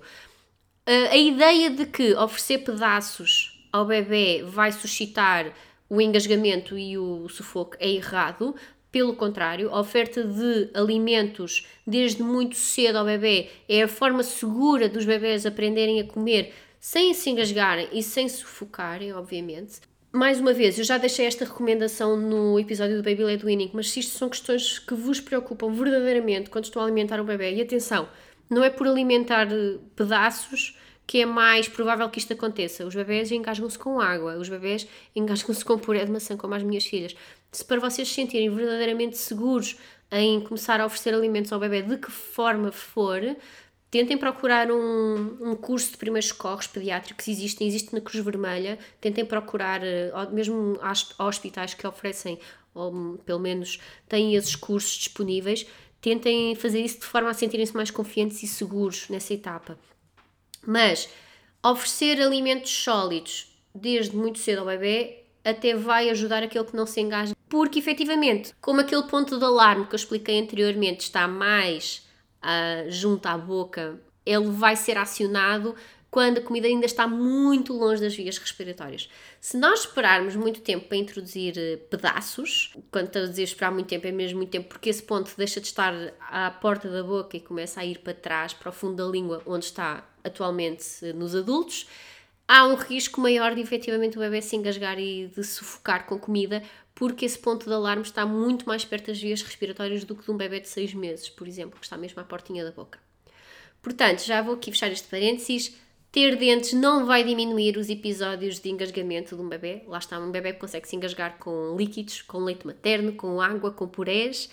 A 0.86 1.16
ideia 1.16 1.68
de 1.68 1.84
que 1.84 2.14
oferecer 2.14 2.58
pedaços 2.58 3.68
ao 3.72 3.84
bebê 3.84 4.44
vai 4.46 4.70
suscitar 4.70 5.52
o 5.90 6.00
engasgamento 6.00 6.78
e 6.78 6.96
o 6.96 7.28
sufoco 7.28 7.76
é 7.80 7.90
errado. 7.90 8.54
Pelo 8.92 9.16
contrário, 9.16 9.68
a 9.74 9.80
oferta 9.80 10.22
de 10.22 10.70
alimentos 10.74 11.66
desde 11.84 12.22
muito 12.22 12.54
cedo 12.54 12.98
ao 12.98 13.04
bebê 13.04 13.48
é 13.68 13.82
a 13.82 13.88
forma 13.88 14.22
segura 14.22 14.88
dos 14.88 15.04
bebés 15.04 15.44
aprenderem 15.44 16.00
a 16.00 16.04
comer 16.04 16.54
sem 16.78 17.14
se 17.14 17.30
engasgarem 17.30 17.88
e 17.92 18.00
sem 18.00 18.28
sufocarem, 18.28 19.12
obviamente 19.12 19.80
mais 20.12 20.38
uma 20.38 20.52
vez, 20.52 20.78
eu 20.78 20.84
já 20.84 20.98
deixei 20.98 21.24
esta 21.24 21.46
recomendação 21.46 22.16
no 22.16 22.60
episódio 22.60 22.96
do 22.96 23.02
Baby 23.02 23.24
Led 23.24 23.44
Winning, 23.44 23.70
mas 23.72 23.90
se 23.90 24.00
isto 24.00 24.18
são 24.18 24.28
questões 24.28 24.78
que 24.78 24.94
vos 24.94 25.20
preocupam 25.20 25.72
verdadeiramente 25.72 26.50
quando 26.50 26.64
estão 26.64 26.82
a 26.82 26.84
alimentar 26.84 27.18
o 27.18 27.24
bebê, 27.24 27.54
e 27.54 27.62
atenção, 27.62 28.06
não 28.50 28.62
é 28.62 28.68
por 28.68 28.86
alimentar 28.86 29.50
eh, 29.50 29.78
pedaços 29.96 30.78
que 31.06 31.22
é 31.22 31.26
mais 31.26 31.66
provável 31.66 32.08
que 32.10 32.18
isto 32.18 32.32
aconteça. 32.34 32.86
Os 32.86 32.94
bebés 32.94 33.32
engasgam-se 33.32 33.78
com 33.78 34.00
água, 34.00 34.36
os 34.36 34.48
bebés 34.48 34.86
engasgam-se 35.16 35.64
com 35.64 35.78
puré 35.78 36.04
de 36.04 36.12
maçã, 36.12 36.36
como 36.36 36.54
as 36.54 36.62
minhas 36.62 36.84
filhas. 36.84 37.16
Se 37.50 37.64
para 37.64 37.80
vocês 37.80 38.06
se 38.06 38.14
sentirem 38.14 38.50
verdadeiramente 38.50 39.16
seguros 39.16 39.78
em 40.10 40.40
começar 40.42 40.80
a 40.80 40.86
oferecer 40.86 41.14
alimentos 41.14 41.50
ao 41.52 41.58
bebê, 41.58 41.80
de 41.80 41.96
que 41.96 42.10
forma 42.10 42.70
for, 42.70 43.20
Tentem 43.92 44.16
procurar 44.16 44.72
um, 44.72 45.36
um 45.38 45.54
curso 45.54 45.90
de 45.90 45.98
primeiros 45.98 46.30
socorros 46.30 46.66
pediátricos, 46.66 47.28
existem, 47.28 47.68
existe 47.68 47.92
na 47.92 48.00
Cruz 48.00 48.24
Vermelha. 48.24 48.78
Tentem 48.98 49.22
procurar, 49.22 49.84
eh, 49.84 50.10
mesmo 50.32 50.78
hospitais 51.18 51.74
que 51.74 51.86
oferecem, 51.86 52.38
ou 52.74 53.18
pelo 53.18 53.38
menos 53.38 53.78
têm 54.08 54.34
esses 54.34 54.56
cursos 54.56 54.94
disponíveis. 54.94 55.66
Tentem 56.00 56.54
fazer 56.54 56.80
isso 56.80 57.00
de 57.00 57.04
forma 57.04 57.28
a 57.28 57.34
sentirem-se 57.34 57.76
mais 57.76 57.90
confiantes 57.90 58.42
e 58.42 58.46
seguros 58.46 59.10
nessa 59.10 59.34
etapa. 59.34 59.78
Mas 60.66 61.10
oferecer 61.62 62.18
alimentos 62.18 62.72
sólidos 62.72 63.54
desde 63.74 64.16
muito 64.16 64.38
cedo 64.38 64.60
ao 64.60 64.66
bebê 64.68 65.24
até 65.44 65.74
vai 65.74 66.08
ajudar 66.08 66.42
aquele 66.42 66.64
que 66.64 66.74
não 66.74 66.86
se 66.86 66.98
engaja, 66.98 67.36
porque 67.46 67.78
efetivamente, 67.78 68.54
como 68.58 68.80
aquele 68.80 69.02
ponto 69.02 69.38
de 69.38 69.44
alarme 69.44 69.84
que 69.84 69.92
eu 69.94 69.98
expliquei 69.98 70.40
anteriormente 70.40 71.00
está 71.00 71.28
mais 71.28 72.10
uh, 72.42 72.90
junto 72.90 73.26
à 73.26 73.38
boca, 73.38 74.00
ele 74.24 74.50
vai 74.50 74.76
ser 74.76 74.96
acionado 74.96 75.74
quando 76.12 76.38
a 76.38 76.40
comida 76.42 76.66
ainda 76.66 76.84
está 76.84 77.08
muito 77.08 77.72
longe 77.72 78.02
das 78.02 78.14
vias 78.14 78.36
respiratórias. 78.36 79.08
Se 79.40 79.56
nós 79.56 79.80
esperarmos 79.80 80.36
muito 80.36 80.60
tempo 80.60 80.86
para 80.86 80.98
introduzir 80.98 81.54
eh, 81.56 81.78
pedaços, 81.88 82.76
quando 82.90 83.06
estou 83.06 83.22
a 83.22 83.26
dizer 83.26 83.44
esperar 83.44 83.72
muito 83.72 83.86
tempo, 83.86 84.06
é 84.06 84.12
mesmo 84.12 84.36
muito 84.36 84.50
tempo, 84.50 84.68
porque 84.68 84.90
esse 84.90 85.02
ponto 85.02 85.32
deixa 85.38 85.58
de 85.58 85.68
estar 85.68 85.94
à 86.20 86.50
porta 86.50 86.90
da 86.90 87.02
boca 87.02 87.34
e 87.38 87.40
começa 87.40 87.80
a 87.80 87.86
ir 87.86 88.00
para 88.00 88.12
trás, 88.12 88.52
para 88.52 88.68
o 88.68 88.72
fundo 88.72 88.96
da 88.96 89.10
língua, 89.10 89.40
onde 89.46 89.64
está 89.64 90.06
atualmente 90.22 90.84
eh, 91.02 91.14
nos 91.14 91.34
adultos, 91.34 91.88
há 92.46 92.66
um 92.66 92.74
risco 92.74 93.18
maior 93.18 93.54
de 93.54 93.62
efetivamente 93.62 94.18
o 94.18 94.20
bebê 94.20 94.42
se 94.42 94.54
engasgar 94.54 94.98
e 94.98 95.28
de 95.34 95.42
sufocar 95.42 96.04
com 96.04 96.18
comida, 96.18 96.62
porque 96.94 97.24
esse 97.24 97.38
ponto 97.38 97.66
de 97.66 97.72
alarme 97.72 98.02
está 98.02 98.24
muito 98.26 98.66
mais 98.66 98.84
perto 98.84 99.08
das 99.08 99.20
vias 99.20 99.42
respiratórias 99.42 100.04
do 100.04 100.14
que 100.14 100.24
de 100.24 100.30
um 100.30 100.36
bebê 100.36 100.60
de 100.60 100.68
6 100.68 100.94
meses, 100.94 101.28
por 101.28 101.48
exemplo, 101.48 101.78
que 101.78 101.86
está 101.86 101.96
mesmo 101.96 102.20
à 102.20 102.24
portinha 102.24 102.64
da 102.64 102.70
boca. 102.70 102.98
Portanto, 103.80 104.20
já 104.20 104.40
vou 104.40 104.54
aqui 104.54 104.70
fechar 104.70 104.92
este 104.92 105.08
parênteses. 105.08 105.76
Ter 106.12 106.36
dentes 106.36 106.74
não 106.74 107.06
vai 107.06 107.24
diminuir 107.24 107.78
os 107.78 107.88
episódios 107.88 108.60
de 108.60 108.68
engasgamento 108.68 109.34
de 109.34 109.42
um 109.42 109.48
bebê. 109.48 109.82
Lá 109.88 109.98
está, 109.98 110.20
um 110.20 110.30
bebê 110.30 110.52
que 110.52 110.60
consegue 110.60 110.86
se 110.86 110.94
engasgar 110.94 111.38
com 111.38 111.74
líquidos, 111.76 112.20
com 112.22 112.38
leite 112.38 112.66
materno, 112.66 113.14
com 113.14 113.40
água, 113.40 113.72
com 113.72 113.88
purés. 113.88 114.50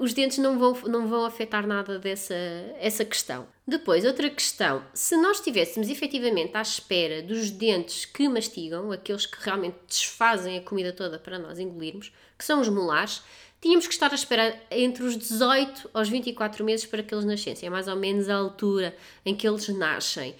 Os 0.00 0.14
dentes 0.14 0.38
não 0.38 0.58
vão, 0.58 0.72
não 0.88 1.06
vão 1.06 1.24
afetar 1.24 1.66
nada 1.66 1.98
dessa 1.98 2.34
essa 2.78 3.04
questão. 3.04 3.46
Depois, 3.66 4.04
outra 4.04 4.30
questão: 4.30 4.82
se 4.92 5.16
nós 5.16 5.38
estivéssemos 5.38 5.88
efetivamente 5.88 6.56
à 6.56 6.62
espera 6.62 7.22
dos 7.22 7.50
dentes 7.50 8.04
que 8.04 8.28
mastigam, 8.28 8.92
aqueles 8.92 9.26
que 9.26 9.36
realmente 9.40 9.76
desfazem 9.88 10.58
a 10.58 10.62
comida 10.62 10.92
toda 10.92 11.18
para 11.18 11.38
nós 11.38 11.58
engolirmos, 11.58 12.12
que 12.38 12.44
são 12.44 12.60
os 12.60 12.68
molares, 12.68 13.22
tínhamos 13.60 13.86
que 13.86 13.94
estar 13.94 14.10
a 14.12 14.14
esperar 14.14 14.54
entre 14.70 15.02
os 15.04 15.16
18 15.16 15.90
aos 15.94 16.08
24 16.08 16.64
meses 16.64 16.86
para 16.86 17.02
que 17.02 17.14
eles 17.14 17.24
nascessem. 17.24 17.66
É 17.66 17.70
mais 17.70 17.88
ou 17.88 17.96
menos 17.96 18.28
a 18.28 18.34
altura 18.34 18.94
em 19.24 19.34
que 19.34 19.48
eles 19.48 19.68
nascem 19.68 20.34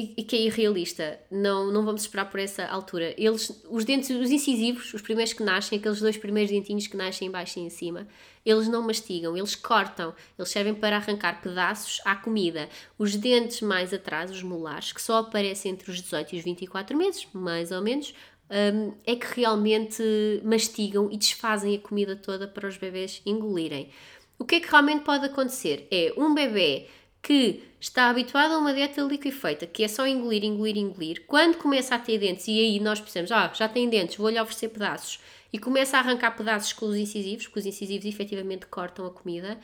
e, 0.00 0.22
que 0.22 0.36
é 0.36 0.40
irrealista. 0.42 1.18
Não, 1.28 1.72
não 1.72 1.84
vamos 1.84 2.02
esperar 2.02 2.30
por 2.30 2.38
essa 2.38 2.64
altura. 2.66 3.12
Eles, 3.18 3.62
os 3.68 3.84
dentes, 3.84 4.10
os 4.10 4.30
incisivos, 4.30 4.94
os 4.94 5.02
primeiros 5.02 5.32
que 5.32 5.42
nascem, 5.42 5.78
aqueles 5.78 6.00
dois 6.00 6.16
primeiros 6.16 6.52
dentinhos 6.52 6.86
que 6.86 6.96
nascem 6.96 7.26
em 7.26 7.30
baixo 7.30 7.58
e 7.58 7.62
em 7.62 7.68
cima, 7.68 8.06
eles 8.46 8.68
não 8.68 8.82
mastigam, 8.82 9.36
eles 9.36 9.56
cortam, 9.56 10.14
eles 10.38 10.50
servem 10.50 10.72
para 10.72 10.96
arrancar 10.96 11.42
pedaços 11.42 12.00
à 12.04 12.14
comida. 12.14 12.68
Os 12.96 13.16
dentes 13.16 13.60
mais 13.60 13.92
atrás, 13.92 14.30
os 14.30 14.42
molares, 14.42 14.92
que 14.92 15.02
só 15.02 15.18
aparecem 15.18 15.72
entre 15.72 15.90
os 15.90 16.00
18 16.00 16.34
e 16.34 16.38
os 16.38 16.44
24 16.44 16.96
meses, 16.96 17.26
mais 17.32 17.72
ou 17.72 17.82
menos, 17.82 18.14
um, 18.50 18.94
é 19.04 19.16
que 19.16 19.40
realmente 19.40 20.02
mastigam 20.44 21.10
e 21.10 21.16
desfazem 21.16 21.74
a 21.74 21.78
comida 21.80 22.14
toda 22.14 22.46
para 22.46 22.68
os 22.68 22.76
bebés 22.76 23.20
engolirem. 23.26 23.90
O 24.38 24.44
que 24.44 24.54
é 24.54 24.60
que 24.60 24.70
realmente 24.70 25.02
pode 25.02 25.26
acontecer? 25.26 25.88
É 25.90 26.14
um 26.16 26.32
bebê 26.32 26.86
que 27.22 27.62
está 27.80 28.08
habituado 28.08 28.52
a 28.52 28.58
uma 28.58 28.74
dieta 28.74 29.00
liquefeita, 29.02 29.66
que 29.66 29.84
é 29.84 29.88
só 29.88 30.06
engolir, 30.06 30.44
engolir, 30.44 30.76
engolir, 30.76 31.24
quando 31.26 31.56
começa 31.56 31.94
a 31.94 31.98
ter 31.98 32.18
dentes, 32.18 32.48
e 32.48 32.58
aí 32.58 32.80
nós 32.80 33.00
pensamos, 33.00 33.30
ah, 33.30 33.52
já 33.54 33.68
tem 33.68 33.88
dentes, 33.88 34.16
vou-lhe 34.16 34.40
oferecer 34.40 34.68
pedaços, 34.68 35.20
e 35.52 35.58
começa 35.58 35.96
a 35.96 36.00
arrancar 36.00 36.36
pedaços 36.36 36.72
com 36.72 36.86
os 36.86 36.96
incisivos, 36.96 37.46
porque 37.46 37.60
os 37.60 37.66
incisivos 37.66 38.06
efetivamente 38.06 38.66
cortam 38.66 39.06
a 39.06 39.10
comida, 39.10 39.58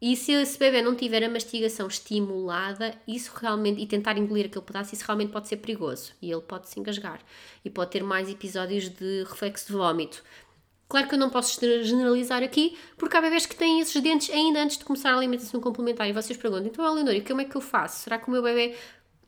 e 0.00 0.16
se 0.16 0.32
esse 0.32 0.58
bebê 0.58 0.80
não 0.80 0.94
tiver 0.94 1.22
a 1.22 1.28
mastigação 1.28 1.86
estimulada, 1.86 2.94
isso 3.06 3.32
realmente, 3.34 3.82
e 3.82 3.86
tentar 3.86 4.16
engolir 4.16 4.46
aquele 4.46 4.64
pedaço, 4.64 4.94
isso 4.94 5.04
realmente 5.04 5.30
pode 5.30 5.48
ser 5.48 5.56
perigoso, 5.56 6.12
e 6.22 6.30
ele 6.30 6.40
pode 6.40 6.68
se 6.68 6.80
engasgar, 6.80 7.20
e 7.64 7.68
pode 7.68 7.90
ter 7.90 8.02
mais 8.02 8.28
episódios 8.28 8.88
de 8.88 9.24
reflexo 9.24 9.66
de 9.66 9.72
vómito. 9.72 10.22
Claro 10.90 11.06
que 11.06 11.14
eu 11.14 11.18
não 11.20 11.30
posso 11.30 11.60
generalizar 11.84 12.42
aqui, 12.42 12.76
porque 12.98 13.16
há 13.16 13.20
bebés 13.20 13.46
que 13.46 13.54
têm 13.54 13.78
esses 13.78 14.02
dentes 14.02 14.28
ainda 14.28 14.60
antes 14.60 14.76
de 14.76 14.84
começar 14.84 15.12
a 15.12 15.16
alimentação 15.16 15.60
complementar. 15.60 16.08
E 16.08 16.12
vocês 16.12 16.36
perguntam, 16.36 16.66
então, 16.66 16.84
Eleonora, 16.84 17.16
e 17.16 17.20
como 17.20 17.40
é 17.40 17.44
que 17.44 17.54
eu 17.54 17.60
faço? 17.60 18.02
Será 18.02 18.18
que 18.18 18.26
o 18.26 18.30
meu 18.32 18.42
bebê 18.42 18.74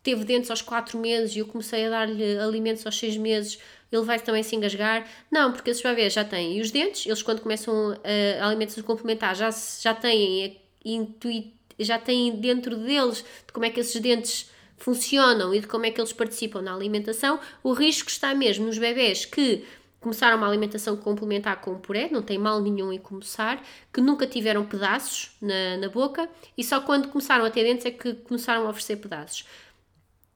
teve 0.02 0.24
dentes 0.24 0.50
aos 0.50 0.60
4 0.60 0.98
meses 0.98 1.36
e 1.36 1.38
eu 1.38 1.46
comecei 1.46 1.86
a 1.86 1.88
dar-lhe 1.88 2.36
alimentos 2.36 2.84
aos 2.84 2.98
6 2.98 3.16
meses, 3.16 3.60
ele 3.92 4.02
vai 4.02 4.18
também 4.18 4.42
se 4.42 4.56
engasgar? 4.56 5.06
Não, 5.30 5.52
porque 5.52 5.70
esses 5.70 5.80
bebés 5.80 6.12
já 6.12 6.24
têm 6.24 6.60
os 6.60 6.72
dentes, 6.72 7.06
eles 7.06 7.22
quando 7.22 7.40
começam 7.40 7.96
a 8.40 8.48
alimentação 8.48 8.82
complementar 8.82 9.36
já, 9.36 9.48
já 9.80 9.94
têm 9.94 10.60
intuit, 10.84 11.54
já 11.78 11.96
têm 11.96 12.34
dentro 12.40 12.76
deles 12.76 13.18
de 13.18 13.52
como 13.52 13.64
é 13.64 13.70
que 13.70 13.78
esses 13.78 14.00
dentes 14.00 14.50
funcionam 14.76 15.54
e 15.54 15.60
de 15.60 15.68
como 15.68 15.86
é 15.86 15.92
que 15.92 16.00
eles 16.00 16.12
participam 16.12 16.60
na 16.60 16.74
alimentação. 16.74 17.38
O 17.62 17.72
risco 17.72 18.10
está 18.10 18.34
mesmo 18.34 18.66
nos 18.66 18.78
bebés 18.78 19.24
que 19.24 19.64
começaram 20.02 20.36
uma 20.36 20.48
alimentação 20.48 20.96
complementar 20.96 21.60
com 21.60 21.78
puré, 21.78 22.08
não 22.10 22.20
tem 22.20 22.36
mal 22.36 22.60
nenhum 22.60 22.92
em 22.92 22.98
começar, 22.98 23.62
que 23.92 24.00
nunca 24.00 24.26
tiveram 24.26 24.66
pedaços 24.66 25.36
na, 25.40 25.76
na 25.78 25.88
boca 25.88 26.28
e 26.58 26.64
só 26.64 26.80
quando 26.80 27.08
começaram 27.08 27.44
a 27.44 27.50
ter 27.50 27.62
dentes 27.62 27.86
é 27.86 27.90
que 27.90 28.14
começaram 28.14 28.66
a 28.66 28.70
oferecer 28.70 28.96
pedaços. 28.96 29.46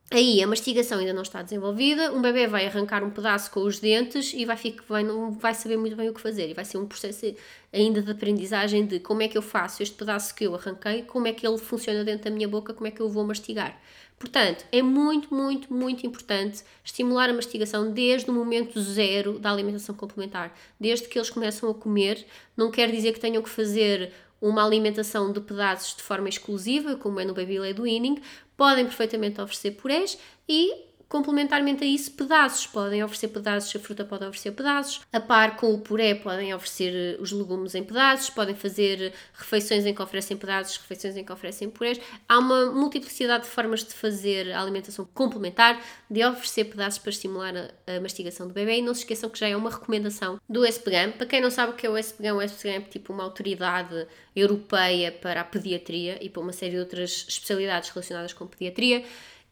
Aí 0.09 0.41
a 0.41 0.47
mastigação 0.47 1.01
ainda 1.01 1.13
não 1.13 1.23
está 1.23 1.43
desenvolvida, 1.43 2.13
um 2.13 2.23
bebê 2.23 2.47
vai 2.47 2.65
arrancar 2.65 3.03
um 3.03 3.11
pedaço 3.11 3.51
com 3.51 3.61
os 3.65 3.81
dentes 3.81 4.33
e 4.33 4.45
vai, 4.45 4.57
ficar, 4.57 4.85
vai, 4.89 5.03
não 5.03 5.33
vai 5.33 5.53
saber 5.53 5.77
muito 5.77 5.97
bem 5.97 6.09
o 6.09 6.15
que 6.15 6.21
fazer. 6.21 6.49
E 6.49 6.55
vai 6.55 6.65
ser 6.65 6.79
um 6.79 6.87
processo 6.87 7.35
ainda 7.73 8.01
de 8.01 8.13
aprendizagem 8.13 8.87
de 8.87 9.01
como 9.01 9.23
é 9.23 9.29
que 9.29 9.37
eu 9.37 9.43
faço 9.43 9.83
este 9.83 9.97
pedaço 9.97 10.33
que 10.33 10.45
eu 10.47 10.55
arranquei, 10.55 11.03
como 11.03 11.27
é 11.27 11.33
que 11.33 11.45
ele 11.45 11.59
funciona 11.59 12.05
dentro 12.05 12.27
da 12.27 12.31
minha 12.31 12.47
boca, 12.47 12.73
como 12.73 12.87
é 12.87 12.93
que 12.93 13.01
eu 13.01 13.09
vou 13.09 13.25
mastigar. 13.25 13.77
Portanto, 14.19 14.65
é 14.73 14.81
muito, 14.81 15.35
muito, 15.35 15.73
muito 15.73 16.07
importante 16.07 16.65
estimular 16.83 17.29
a 17.29 17.35
mastigação 17.35 17.93
desde 17.93 18.31
o 18.31 18.33
momento 18.33 18.81
zero 18.81 19.39
da 19.39 19.51
alimentação 19.51 19.95
complementar. 19.95 20.57
Desde 20.81 21.07
que 21.07 21.19
eles 21.19 21.29
começam 21.29 21.71
a 21.71 21.75
comer, 21.75 22.27
não 22.57 22.71
quer 22.71 22.91
dizer 22.91 23.13
que 23.13 23.21
tenham 23.21 23.43
que 23.43 23.51
fazer 23.51 24.13
uma 24.41 24.65
alimentação 24.65 25.33
de 25.33 25.41
pedaços 25.41 25.95
de 25.95 26.03
forma 26.03 26.29
exclusiva, 26.29 26.97
como 26.97 27.21
é 27.21 27.25
no 27.25 27.35
baby 27.35 27.59
led 27.59 27.81
weaning, 27.81 28.21
podem 28.57 28.85
perfeitamente 28.85 29.41
oferecer 29.41 29.73
purés 29.73 30.19
e 30.49 30.86
Complementarmente 31.09 31.85
a 31.85 31.87
isso, 31.87 32.11
pedaços. 32.13 32.67
Podem 32.67 33.03
oferecer 33.05 33.29
pedaços, 33.29 33.75
a 33.77 33.79
fruta 33.79 34.05
pode 34.05 34.25
oferecer 34.25 34.51
pedaços. 34.51 35.03
A 35.13 35.21
par 35.21 35.57
com 35.57 35.73
o 35.73 35.79
puré, 35.79 36.15
podem 36.17 36.53
oferecer 36.53 36.93
eh, 36.93 37.23
os 37.23 37.31
legumes 37.31 37.77
em 37.77 37.85
pedaços. 37.85 38.29
Podem 38.29 38.57
fazer 38.57 39.13
refeições 39.35 39.87
em 39.87 39.95
que 39.95 40.03
oferecem 40.03 40.37
pedaços, 40.37 40.79
refeições 40.79 41.17
em 41.17 41.25
que 41.25 41.33
oferecem 41.33 41.71
purés. 41.71 42.01
Há 42.29 42.39
uma 42.41 42.73
multiplicidade 42.73 43.45
de 43.45 43.51
formas 43.51 43.85
de 43.85 43.95
fazer 43.95 44.51
a 44.51 44.61
alimentação 44.61 45.09
complementar, 45.15 45.81
de 46.11 46.25
oferecer 46.25 46.65
pedaços 46.65 46.99
para 46.99 47.11
estimular 47.11 47.55
a, 47.57 47.97
a 47.97 48.01
mastigação 48.01 48.49
do 48.49 48.53
bebê. 48.53 48.79
E 48.79 48.83
não 48.83 48.93
se 48.93 49.01
esqueçam 49.01 49.31
que 49.31 49.39
já 49.39 49.47
é 49.47 49.57
uma 49.57 49.71
recomendação 49.71 50.41
do 50.49 50.67
SPGAM. 50.67 51.13
Para 51.13 51.27
quem 51.27 51.41
não 51.41 51.53
sabe 51.53 51.71
o 51.71 51.77
que 51.77 51.87
é 51.87 51.91
o 51.91 51.97
SPGAM, 51.97 52.35
o 52.35 52.43
SPGAM 52.43 52.75
é 52.75 52.81
tipo 52.81 53.13
uma 53.13 53.23
autoridade 53.23 54.09
europeia 54.35 55.13
para 55.13 55.43
a 55.43 55.45
pediatria 55.45 56.19
e 56.21 56.29
para 56.29 56.43
uma 56.43 56.53
série 56.53 56.73
de 56.73 56.81
outras 56.81 57.27
especialidades 57.29 57.91
relacionadas 57.91 58.33
com 58.33 58.45
pediatria 58.45 59.05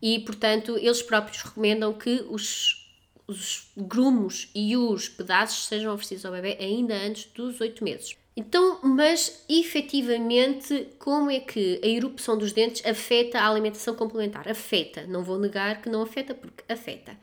e, 0.04 0.18
portanto, 0.18 0.76
eles 0.76 1.00
próprios 1.00 1.40
recomendam 1.40 1.90
que 1.94 2.22
os, 2.28 2.86
os 3.26 3.70
grumos 3.74 4.50
e 4.54 4.76
os 4.76 5.08
pedaços 5.08 5.64
sejam 5.64 5.94
oferecidos 5.94 6.26
ao 6.26 6.32
bebê 6.32 6.58
ainda 6.60 6.94
antes 6.94 7.24
dos 7.32 7.58
8 7.58 7.82
meses. 7.82 8.14
Então, 8.36 8.80
mas 8.82 9.42
efetivamente, 9.48 10.88
como 10.98 11.30
é 11.30 11.40
que 11.40 11.80
a 11.82 11.86
erupção 11.86 12.36
dos 12.36 12.52
dentes 12.52 12.84
afeta 12.84 13.40
a 13.40 13.48
alimentação 13.48 13.94
complementar? 13.94 14.46
Afeta, 14.46 15.06
não 15.06 15.24
vou 15.24 15.38
negar 15.38 15.80
que 15.80 15.88
não 15.88 16.02
afeta, 16.02 16.34
porque 16.34 16.62
afeta. 16.70 17.16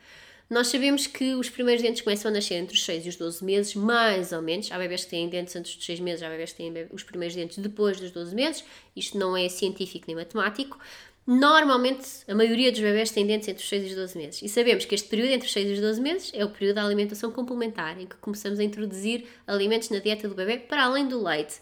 Nós 0.50 0.66
sabemos 0.66 1.06
que 1.06 1.34
os 1.34 1.48
primeiros 1.48 1.82
dentes 1.82 2.02
começam 2.02 2.30
a 2.30 2.34
nascer 2.34 2.56
entre 2.56 2.74
os 2.74 2.84
6 2.84 3.06
e 3.06 3.08
os 3.10 3.16
12 3.16 3.44
meses, 3.44 3.74
mais 3.74 4.32
ou 4.32 4.42
menos. 4.42 4.70
Há 4.70 4.76
bebês 4.76 5.04
que 5.04 5.10
têm 5.10 5.28
dentes 5.28 5.54
antes 5.54 5.76
dos 5.76 5.86
6 5.86 6.00
meses, 6.00 6.22
há 6.22 6.28
bebês 6.28 6.50
que 6.50 6.58
têm 6.58 6.88
os 6.90 7.02
primeiros 7.04 7.34
dentes 7.34 7.58
depois 7.58 7.98
dos 7.98 8.10
12 8.10 8.34
meses. 8.34 8.64
Isto 8.94 9.16
não 9.16 9.34
é 9.34 9.48
científico 9.48 10.04
nem 10.08 10.16
matemático, 10.16 10.78
Normalmente, 11.24 12.08
a 12.26 12.34
maioria 12.34 12.72
dos 12.72 12.80
bebés 12.80 13.10
tem 13.12 13.24
dentes 13.24 13.48
entre 13.48 13.62
os 13.62 13.68
6 13.68 13.84
e 13.84 13.86
os 13.90 13.94
12 13.94 14.18
meses. 14.18 14.42
E 14.42 14.48
sabemos 14.48 14.84
que 14.84 14.94
este 14.94 15.08
período 15.08 15.30
entre 15.30 15.46
os 15.46 15.52
6 15.52 15.70
e 15.70 15.72
os 15.74 15.80
12 15.80 16.00
meses 16.00 16.30
é 16.34 16.44
o 16.44 16.50
período 16.50 16.76
da 16.76 16.84
alimentação 16.84 17.30
complementar, 17.30 18.00
em 18.00 18.06
que 18.06 18.16
começamos 18.16 18.58
a 18.58 18.64
introduzir 18.64 19.24
alimentos 19.46 19.88
na 19.90 19.98
dieta 19.98 20.28
do 20.28 20.34
bebê 20.34 20.58
para 20.58 20.84
além 20.84 21.06
do 21.06 21.22
leite. 21.22 21.60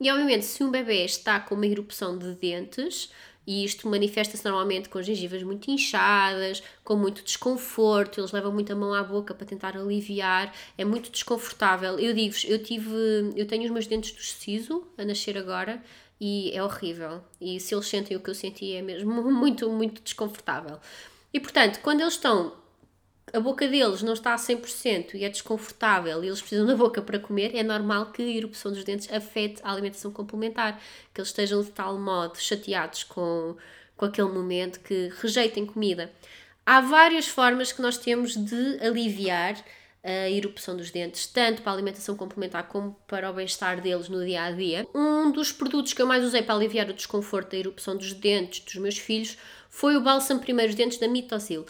E, 0.00 0.10
obviamente, 0.10 0.44
se 0.44 0.62
um 0.64 0.70
bebê 0.70 1.04
está 1.04 1.38
com 1.38 1.54
uma 1.54 1.66
erupção 1.66 2.18
de 2.18 2.34
dentes, 2.34 3.10
e 3.46 3.64
isto 3.64 3.88
manifesta-se 3.88 4.44
normalmente 4.44 4.88
com 4.88 5.00
gengivas 5.00 5.42
muito 5.44 5.70
inchadas, 5.70 6.62
com 6.82 6.96
muito 6.96 7.22
desconforto, 7.22 8.20
eles 8.20 8.32
levam 8.32 8.52
muita 8.52 8.74
mão 8.74 8.92
à 8.92 9.04
boca 9.04 9.32
para 9.32 9.46
tentar 9.46 9.76
aliviar, 9.76 10.52
é 10.76 10.84
muito 10.84 11.10
desconfortável. 11.10 11.98
Eu 11.98 12.12
digo-vos, 12.12 12.44
eu 12.44 12.60
tive, 12.60 13.32
eu 13.36 13.46
tenho 13.46 13.64
os 13.64 13.70
meus 13.70 13.86
dentes 13.86 14.12
do 14.12 14.20
siso 14.20 14.84
a 14.98 15.04
nascer 15.04 15.38
agora, 15.38 15.80
e 16.20 16.50
é 16.52 16.62
horrível. 16.62 17.22
E 17.40 17.60
se 17.60 17.74
eles 17.74 17.86
sentem 17.86 18.16
o 18.16 18.20
que 18.20 18.30
eu 18.30 18.34
senti, 18.34 18.74
é 18.74 18.82
mesmo 18.82 19.22
muito, 19.30 19.68
muito 19.70 20.02
desconfortável. 20.02 20.78
E 21.32 21.40
portanto, 21.40 21.80
quando 21.82 22.00
eles 22.00 22.14
estão, 22.14 22.54
a 23.32 23.40
boca 23.40 23.68
deles 23.68 24.02
não 24.02 24.12
está 24.12 24.32
a 24.32 24.36
100% 24.36 25.14
e 25.14 25.24
é 25.24 25.28
desconfortável 25.28 26.22
e 26.22 26.28
eles 26.28 26.40
precisam 26.40 26.66
da 26.66 26.76
boca 26.76 27.02
para 27.02 27.18
comer, 27.18 27.54
é 27.54 27.62
normal 27.62 28.12
que 28.12 28.22
a 28.22 28.36
erupção 28.36 28.72
dos 28.72 28.84
dentes 28.84 29.12
afete 29.12 29.60
a 29.62 29.70
alimentação 29.70 30.12
complementar, 30.12 30.80
que 31.12 31.20
eles 31.20 31.28
estejam 31.28 31.62
de 31.62 31.70
tal 31.70 31.98
modo 31.98 32.38
chateados 32.38 33.04
com, 33.04 33.56
com 33.96 34.04
aquele 34.04 34.28
momento 34.28 34.80
que 34.80 35.12
rejeitem 35.20 35.66
comida. 35.66 36.10
Há 36.64 36.80
várias 36.80 37.28
formas 37.28 37.70
que 37.70 37.82
nós 37.82 37.98
temos 37.98 38.34
de 38.34 38.78
aliviar 38.80 39.62
a 40.06 40.30
erupção 40.30 40.76
dos 40.76 40.92
dentes, 40.92 41.26
tanto 41.26 41.62
para 41.62 41.72
a 41.72 41.74
alimentação 41.74 42.16
complementar 42.16 42.68
como 42.68 42.96
para 43.08 43.28
o 43.28 43.34
bem-estar 43.34 43.80
deles 43.80 44.08
no 44.08 44.24
dia 44.24 44.44
a 44.44 44.52
dia. 44.52 44.86
Um 44.94 45.32
dos 45.32 45.50
produtos 45.50 45.92
que 45.92 46.00
eu 46.00 46.06
mais 46.06 46.22
usei 46.22 46.42
para 46.42 46.54
aliviar 46.54 46.88
o 46.88 46.94
desconforto 46.94 47.50
da 47.50 47.56
erupção 47.56 47.96
dos 47.96 48.12
dentes 48.12 48.60
dos 48.60 48.76
meus 48.76 48.96
filhos 48.96 49.36
foi 49.68 49.96
o 49.96 50.00
bálsamo 50.00 50.40
primeiros 50.40 50.76
dentes 50.76 50.98
da 50.98 51.08
Mitosil. 51.08 51.66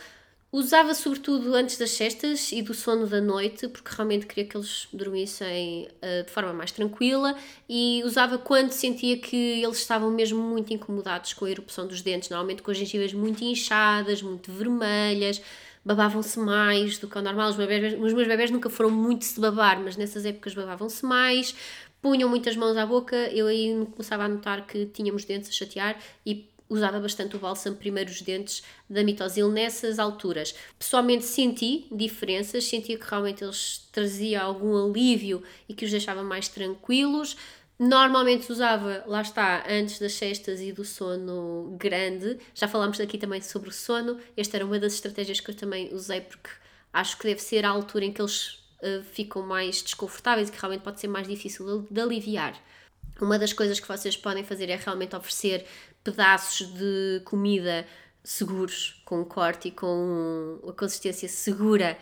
Usava 0.52 0.95
sobretudo 0.95 1.55
antes 1.55 1.76
das 1.76 1.90
cestas 1.90 2.52
e 2.52 2.62
do 2.62 2.73
sono 2.73 3.07
da 3.07 3.21
noite, 3.21 3.69
porque 3.69 3.90
realmente 3.95 4.26
queria 4.26 4.45
que 4.45 4.57
eles 4.57 4.87
dormissem 4.93 5.88
uh, 6.02 6.25
de 6.25 6.31
forma 6.31 6.52
mais 6.52 6.71
tranquila, 6.71 7.37
e 7.69 8.00
usava 8.05 8.38
quando 8.38 8.71
sentia 8.71 9.19
que 9.19 9.62
eles 9.62 9.78
estavam 9.78 10.11
mesmo 10.11 10.40
muito 10.40 10.73
incomodados 10.73 11.33
com 11.33 11.47
a 11.47 11.50
erupção 11.50 11.87
dos 11.87 12.00
dentes, 12.00 12.31
normalmente 12.31 12.62
com 12.62 12.71
as 12.71 12.78
gengivas 12.78 13.12
muito 13.12 13.43
inchadas, 13.43 14.23
muito 14.23 14.52
vermelhas, 14.52 15.43
babavam-se 15.87 16.37
mais 16.40 16.99
do 16.99 17.07
que 17.07 17.16
o 17.16 17.23
normal. 17.23 17.49
Os, 17.49 17.57
bebés, 17.57 17.95
os 17.95 18.12
meus 18.12 18.26
bebés 18.26 18.50
nunca 18.50 18.69
foram 18.69 18.90
muito 18.90 19.25
se 19.25 19.40
babar, 19.40 19.81
mas 19.81 19.97
nessas 19.97 20.26
épocas 20.26 20.52
babavam-se 20.52 21.07
mais, 21.07 21.55
punham 22.02 22.28
muitas 22.28 22.57
mãos 22.57 22.76
à 22.76 22.85
boca. 22.85 23.16
Eu 23.33 23.47
aí 23.47 23.87
começava 23.93 24.25
a 24.25 24.28
notar 24.28 24.66
que 24.66 24.87
tínhamos 24.87 25.25
dentes 25.25 25.49
a 25.49 25.52
chatear 25.52 25.97
e 26.26 26.50
usava 26.69 26.99
bastante 26.99 27.37
o 27.37 27.38
bálsamo 27.38 27.76
primeiros 27.76 28.21
dentes 28.21 28.64
da 28.90 29.05
mitosil 29.05 29.49
nessas 29.49 30.00
alturas. 30.00 30.57
Pessoalmente 30.76 31.25
senti 31.25 31.87
diferenças, 31.93 32.64
sentia 32.64 32.99
que 32.99 33.09
realmente 33.09 33.45
eles 33.45 33.88
traziam 33.93 34.45
algum 34.45 34.90
alívio 34.90 35.40
e 35.69 35.75
que 35.75 35.85
os 35.85 35.90
deixava 35.93 36.25
mais 36.25 36.49
tranquilos. 36.49 37.37
Normalmente 37.78 38.50
usava, 38.50 39.04
lá 39.06 39.21
está, 39.21 39.64
antes 39.68 39.99
das 39.99 40.14
cestas 40.14 40.61
e 40.61 40.73
do 40.73 40.85
sono 40.85 41.76
grande. 41.78 42.38
Já 42.54 42.66
falámos 42.66 42.99
aqui 43.00 43.18
também 43.18 43.42
sobre 43.42 43.68
o 43.68 43.73
sono. 43.73 44.18
Esta 44.35 44.56
era 44.56 44.64
uma 44.64 44.78
das 44.78 44.95
estratégias 44.95 45.40
que 45.40 45.50
eu 45.50 45.54
também 45.54 45.92
usei 45.92 46.23
porque 46.23 46.49
acho 46.90 47.18
que 47.18 47.26
deve 47.26 47.42
ser 47.42 47.66
a 47.66 47.68
altura 47.68 48.06
em 48.06 48.12
que 48.12 48.23
eles 48.23 48.54
uh, 48.83 49.02
ficam 49.12 49.42
mais 49.42 49.83
desconfortáveis 49.83 50.49
e 50.49 50.52
que 50.52 50.59
realmente 50.59 50.83
pode 50.83 51.00
ser 51.00 51.09
mais 51.09 51.28
difícil 51.28 51.87
de, 51.90 52.00
aliviar. 52.00 52.59
Uma 53.21 53.38
das 53.38 53.52
coisas 53.52 53.78
que 53.78 53.87
vocês 53.87 54.16
podem 54.16 54.42
fazer 54.42 54.71
é 54.71 54.76
realmente 54.76 55.14
oferecer 55.14 55.66
pedaços 56.02 56.66
de 56.73 57.21
comida 57.26 57.87
seguros, 58.25 59.02
com 59.04 59.23
corte 59.25 59.68
e 59.68 59.71
com 59.71 60.59
a 60.66 60.73
consistência 60.73 61.28
segura 61.28 61.99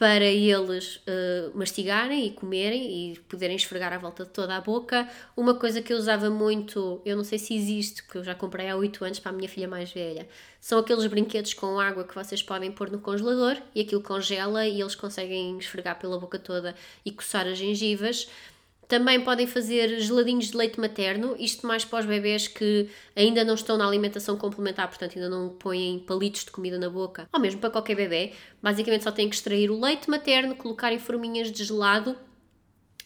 para 0.00 0.24
eles 0.24 0.96
uh, 0.96 1.52
mastigarem 1.54 2.24
e 2.26 2.30
comerem 2.30 3.12
e 3.12 3.18
poderem 3.28 3.54
esfregar 3.54 3.92
à 3.92 3.98
volta 3.98 4.24
de 4.24 4.30
toda 4.30 4.56
a 4.56 4.60
boca. 4.62 5.06
Uma 5.36 5.52
coisa 5.52 5.82
que 5.82 5.92
eu 5.92 5.98
usava 5.98 6.30
muito, 6.30 7.02
eu 7.04 7.14
não 7.14 7.22
sei 7.22 7.38
se 7.38 7.54
existe, 7.54 8.02
porque 8.04 8.16
eu 8.16 8.24
já 8.24 8.34
comprei 8.34 8.70
há 8.70 8.76
8 8.76 9.04
anos 9.04 9.18
para 9.18 9.30
a 9.30 9.34
minha 9.34 9.46
filha 9.46 9.68
mais 9.68 9.92
velha, 9.92 10.26
são 10.58 10.78
aqueles 10.78 11.04
brinquedos 11.04 11.52
com 11.52 11.78
água 11.78 12.02
que 12.04 12.14
vocês 12.14 12.42
podem 12.42 12.72
pôr 12.72 12.90
no 12.90 12.98
congelador 12.98 13.58
e 13.74 13.82
aquilo 13.82 14.00
congela 14.00 14.66
e 14.66 14.80
eles 14.80 14.94
conseguem 14.94 15.58
esfregar 15.58 15.98
pela 15.98 16.18
boca 16.18 16.38
toda 16.38 16.74
e 17.04 17.12
coçar 17.12 17.46
as 17.46 17.58
gengivas. 17.58 18.26
Também 18.90 19.20
podem 19.20 19.46
fazer 19.46 20.00
geladinhos 20.00 20.50
de 20.50 20.56
leite 20.56 20.80
materno, 20.80 21.36
isto 21.38 21.64
mais 21.64 21.84
para 21.84 22.00
os 22.00 22.06
bebês 22.06 22.48
que 22.48 22.90
ainda 23.14 23.44
não 23.44 23.54
estão 23.54 23.76
na 23.76 23.86
alimentação 23.86 24.36
complementar, 24.36 24.88
portanto 24.88 25.12
ainda 25.14 25.28
não 25.28 25.48
põem 25.50 26.00
palitos 26.00 26.44
de 26.44 26.50
comida 26.50 26.76
na 26.76 26.90
boca, 26.90 27.28
ou 27.32 27.38
mesmo 27.38 27.60
para 27.60 27.70
qualquer 27.70 27.94
bebê. 27.94 28.32
Basicamente 28.60 29.04
só 29.04 29.12
têm 29.12 29.28
que 29.28 29.36
extrair 29.36 29.70
o 29.70 29.80
leite 29.80 30.10
materno, 30.10 30.56
colocar 30.56 30.92
em 30.92 30.98
forminhas 30.98 31.52
de 31.52 31.62
gelado 31.62 32.16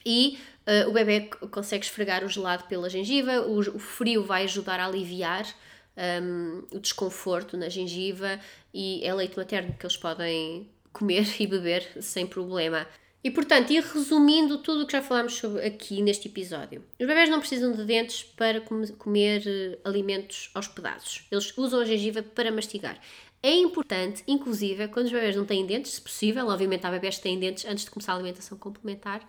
e 0.07 0.39
uh, 0.67 0.89
o 0.89 0.93
bebê 0.95 1.29
consegue 1.51 1.85
esfregar 1.85 2.25
o 2.25 2.29
gelado 2.31 2.65
pela 2.65 2.89
gengiva, 2.89 3.43
o, 3.43 3.59
o 3.59 3.79
frio 3.79 4.25
vai 4.25 4.45
ajudar 4.45 4.81
a 4.81 4.87
aliviar 4.87 5.45
um, 5.45 6.01
ehm, 6.01 6.65
o 6.73 6.81
desconforto 6.81 7.59
na 7.59 7.69
gengiva 7.69 8.41
e 8.73 9.05
é 9.05 9.13
leite 9.13 9.37
materno 9.37 9.75
que 9.79 9.85
eles 9.85 9.99
podem 9.99 10.67
comer 10.95 11.27
e 11.39 11.47
beber 11.47 11.87
sem 12.01 12.27
problema. 12.27 12.87
E 13.25 13.31
portanto, 13.31 13.71
ir 13.71 13.83
resumindo 13.83 14.59
tudo 14.59 14.83
o 14.83 14.87
que 14.87 14.93
já 14.93 15.01
falámos 15.01 15.35
sobre 15.37 15.65
aqui 15.65 16.03
neste 16.03 16.29
episódio. 16.29 16.85
Os 17.01 17.07
bebés 17.07 17.31
não 17.31 17.41
precisam 17.41 17.73
de 17.73 17.83
dentes 17.83 18.23
para 18.23 18.61
comer 18.61 19.43
uh, 19.47 19.89
alimentos 19.89 20.51
aos 20.53 20.69
pedaços. 20.69 21.25
Eles 21.31 21.57
usam 21.57 21.81
a 21.81 21.87
gengiva 21.87 22.23
para 22.23 22.53
mastigar. 22.53 23.01
É 23.43 23.51
importante, 23.55 24.23
inclusive, 24.29 24.89
quando 24.89 25.07
os 25.07 25.13
bebés 25.13 25.35
não 25.35 25.47
têm 25.47 25.65
dentes, 25.65 25.93
se 25.93 26.03
possível, 26.03 26.49
obviamente 26.49 26.87
há 26.87 26.91
bebés 26.91 27.17
que 27.17 27.23
têm 27.23 27.39
dentes 27.39 27.65
antes 27.65 27.87
de 27.87 27.91
começar 27.91 28.13
a 28.13 28.17
alimentação 28.17 28.59
complementar, 28.59 29.27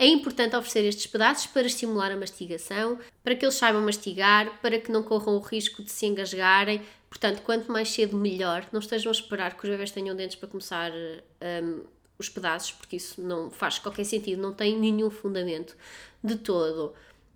é 0.00 0.06
importante 0.06 0.56
oferecer 0.56 0.84
estes 0.84 1.06
pedaços 1.06 1.46
para 1.46 1.66
estimular 1.66 2.10
a 2.10 2.16
mastigação, 2.16 2.98
para 3.22 3.36
que 3.36 3.44
eles 3.44 3.54
saibam 3.54 3.82
mastigar, 3.82 4.60
para 4.60 4.80
que 4.80 4.90
não 4.90 5.02
corram 5.02 5.36
o 5.36 5.40
risco 5.40 5.82
de 5.82 5.90
se 5.92 6.06
engasgarem. 6.06 6.82
Portanto, 7.08 7.42
quanto 7.42 7.70
mais 7.70 7.88
cedo, 7.88 8.16
melhor. 8.16 8.66
Não 8.72 8.80
estejam 8.80 9.10
a 9.10 9.14
esperar 9.14 9.56
que 9.56 9.64
os 9.64 9.70
bebés 9.70 9.90
tenham 9.92 10.14
dentes 10.14 10.36
para 10.36 10.48
começar 10.48 10.92
um, 10.92 11.84
os 12.18 12.28
pedaços, 12.28 12.72
porque 12.72 12.96
isso 12.96 13.20
não 13.22 13.50
faz 13.50 13.78
qualquer 13.78 14.04
sentido, 14.04 14.42
não 14.42 14.52
tem 14.52 14.78
nenhum 14.78 15.10
fundamento 15.10 15.76
de 16.22 16.36
todo. 16.36 16.94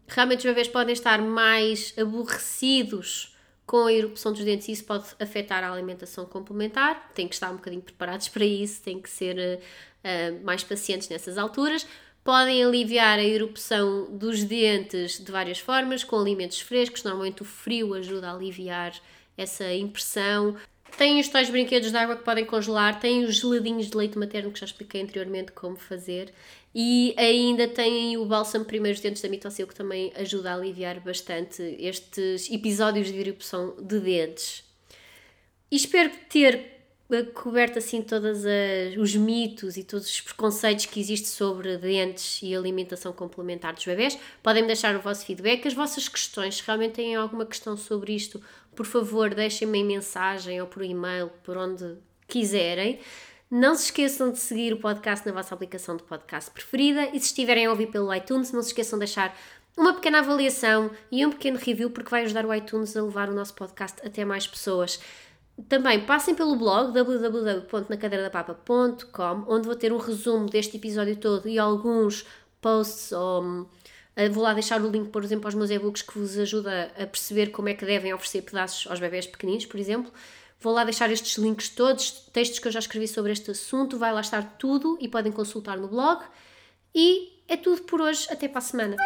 Realmente 0.08 0.38
os 0.38 0.44
bebês 0.44 0.68
podem 0.68 0.92
estar 0.92 1.22
mais 1.22 1.94
aborrecidos 1.96 3.36
com 3.64 3.86
a 3.86 3.92
erupção 3.92 4.32
dos 4.32 4.44
dentes 4.44 4.68
e 4.68 4.72
isso 4.72 4.84
pode 4.84 5.06
afetar 5.18 5.62
a 5.62 5.72
alimentação 5.72 6.26
complementar. 6.26 7.10
Tem 7.14 7.28
que 7.28 7.34
estar 7.34 7.50
um 7.50 7.56
bocadinho 7.56 7.82
preparados 7.82 8.28
para 8.28 8.44
isso, 8.44 8.82
tem 8.82 9.00
que 9.00 9.08
ser 9.08 9.60
uh, 10.04 10.44
mais 10.44 10.64
pacientes 10.64 11.08
nessas 11.08 11.38
alturas. 11.38 11.86
Podem 12.24 12.62
aliviar 12.62 13.18
a 13.18 13.24
erupção 13.24 14.16
dos 14.16 14.44
dentes 14.44 15.18
de 15.18 15.32
várias 15.32 15.58
formas, 15.58 16.04
com 16.04 16.18
alimentos 16.18 16.60
frescos. 16.60 17.02
Normalmente 17.02 17.42
o 17.42 17.44
frio 17.44 17.94
ajuda 17.94 18.28
a 18.28 18.34
aliviar 18.34 18.92
essa 19.36 19.72
impressão. 19.72 20.56
Tem 20.96 21.18
os 21.18 21.28
tais 21.28 21.50
brinquedos 21.50 21.90
de 21.90 21.96
água 21.96 22.16
que 22.16 22.22
podem 22.22 22.44
congelar, 22.44 23.00
tem 23.00 23.24
os 23.24 23.36
geladinhos 23.36 23.86
de 23.88 23.96
leite 23.96 24.18
materno 24.18 24.52
que 24.52 24.60
já 24.60 24.66
expliquei 24.66 25.02
anteriormente 25.02 25.50
como 25.52 25.76
fazer 25.76 26.32
e 26.74 27.14
ainda 27.18 27.66
tem 27.66 28.16
o 28.16 28.24
bálsamo 28.24 28.64
primeiros 28.64 29.00
dentes 29.00 29.20
da 29.20 29.28
mitocil 29.28 29.66
que 29.66 29.74
também 29.74 30.12
ajuda 30.14 30.52
a 30.52 30.54
aliviar 30.54 31.00
bastante 31.00 31.62
estes 31.78 32.50
episódios 32.50 33.08
de 33.08 33.18
erupção 33.18 33.74
de 33.80 34.00
dentes. 34.00 34.64
E 35.70 35.76
espero 35.76 36.10
ter 36.28 36.72
coberto 37.34 37.78
assim 37.78 38.00
todos 38.00 38.42
os 38.96 39.14
mitos 39.14 39.76
e 39.76 39.84
todos 39.84 40.08
os 40.08 40.20
preconceitos 40.20 40.86
que 40.86 40.98
existem 40.98 41.28
sobre 41.28 41.76
dentes 41.76 42.40
e 42.42 42.54
alimentação 42.54 43.12
complementar 43.12 43.74
dos 43.74 43.84
bebés. 43.84 44.18
Podem-me 44.42 44.68
deixar 44.68 44.96
o 44.96 45.00
vosso 45.00 45.26
feedback, 45.26 45.66
as 45.66 45.74
vossas 45.74 46.08
questões, 46.08 46.56
se 46.56 46.62
realmente 46.66 46.92
têm 46.92 47.14
alguma 47.14 47.44
questão 47.44 47.76
sobre 47.76 48.14
isto, 48.14 48.42
por 48.74 48.86
favor, 48.86 49.34
deixem-me 49.34 49.78
em 49.78 49.84
mensagem 49.84 50.60
ou 50.60 50.66
por 50.66 50.82
e-mail, 50.82 51.30
por 51.42 51.56
onde 51.56 51.96
quiserem. 52.26 52.98
Não 53.50 53.74
se 53.74 53.84
esqueçam 53.84 54.30
de 54.30 54.38
seguir 54.38 54.72
o 54.72 54.78
podcast 54.78 55.26
na 55.26 55.32
vossa 55.32 55.54
aplicação 55.54 55.96
de 55.96 56.02
podcast 56.02 56.50
preferida 56.50 57.06
e 57.08 57.20
se 57.20 57.26
estiverem 57.26 57.66
a 57.66 57.70
ouvir 57.70 57.88
pelo 57.88 58.14
iTunes, 58.14 58.50
não 58.50 58.62
se 58.62 58.68
esqueçam 58.68 58.98
de 58.98 59.04
deixar 59.04 59.38
uma 59.76 59.92
pequena 59.92 60.20
avaliação 60.20 60.90
e 61.10 61.26
um 61.26 61.30
pequeno 61.30 61.58
review 61.58 61.90
porque 61.90 62.10
vai 62.10 62.24
ajudar 62.24 62.46
o 62.46 62.54
iTunes 62.54 62.96
a 62.96 63.02
levar 63.02 63.28
o 63.28 63.34
nosso 63.34 63.52
podcast 63.54 64.00
até 64.06 64.24
mais 64.24 64.46
pessoas. 64.46 64.98
Também 65.68 66.00
passem 66.00 66.34
pelo 66.34 66.56
blog 66.56 66.92
www.nacadeiradapapa.com 66.92 69.44
onde 69.46 69.66
vou 69.66 69.76
ter 69.76 69.92
um 69.92 69.98
resumo 69.98 70.46
deste 70.46 70.78
episódio 70.78 71.14
todo 71.16 71.46
e 71.46 71.58
alguns 71.58 72.24
posts 72.60 73.12
ou 73.12 73.68
vou 74.30 74.42
lá 74.42 74.52
deixar 74.52 74.80
o 74.80 74.90
link, 74.90 75.10
por 75.10 75.24
exemplo, 75.24 75.46
aos 75.46 75.54
meus 75.54 75.70
e-books 75.70 76.02
que 76.02 76.18
vos 76.18 76.38
ajuda 76.38 76.92
a 76.98 77.06
perceber 77.06 77.50
como 77.50 77.68
é 77.68 77.74
que 77.74 77.84
devem 77.84 78.12
oferecer 78.12 78.42
pedaços 78.42 78.90
aos 78.90 79.00
bebés 79.00 79.26
pequeninos, 79.26 79.66
por 79.66 79.80
exemplo. 79.80 80.12
Vou 80.60 80.72
lá 80.72 80.84
deixar 80.84 81.10
estes 81.10 81.38
links 81.38 81.70
todos, 81.70 82.10
textos 82.32 82.58
que 82.58 82.68
eu 82.68 82.72
já 82.72 82.78
escrevi 82.78 83.08
sobre 83.08 83.32
este 83.32 83.50
assunto, 83.50 83.98
vai 83.98 84.12
lá 84.12 84.20
estar 84.20 84.56
tudo 84.58 84.96
e 85.00 85.08
podem 85.08 85.32
consultar 85.32 85.76
no 85.76 85.88
blog. 85.88 86.22
E 86.94 87.42
é 87.48 87.56
tudo 87.56 87.82
por 87.82 88.00
hoje, 88.00 88.28
até 88.30 88.46
para 88.48 88.58
a 88.58 88.62
semana. 88.62 88.96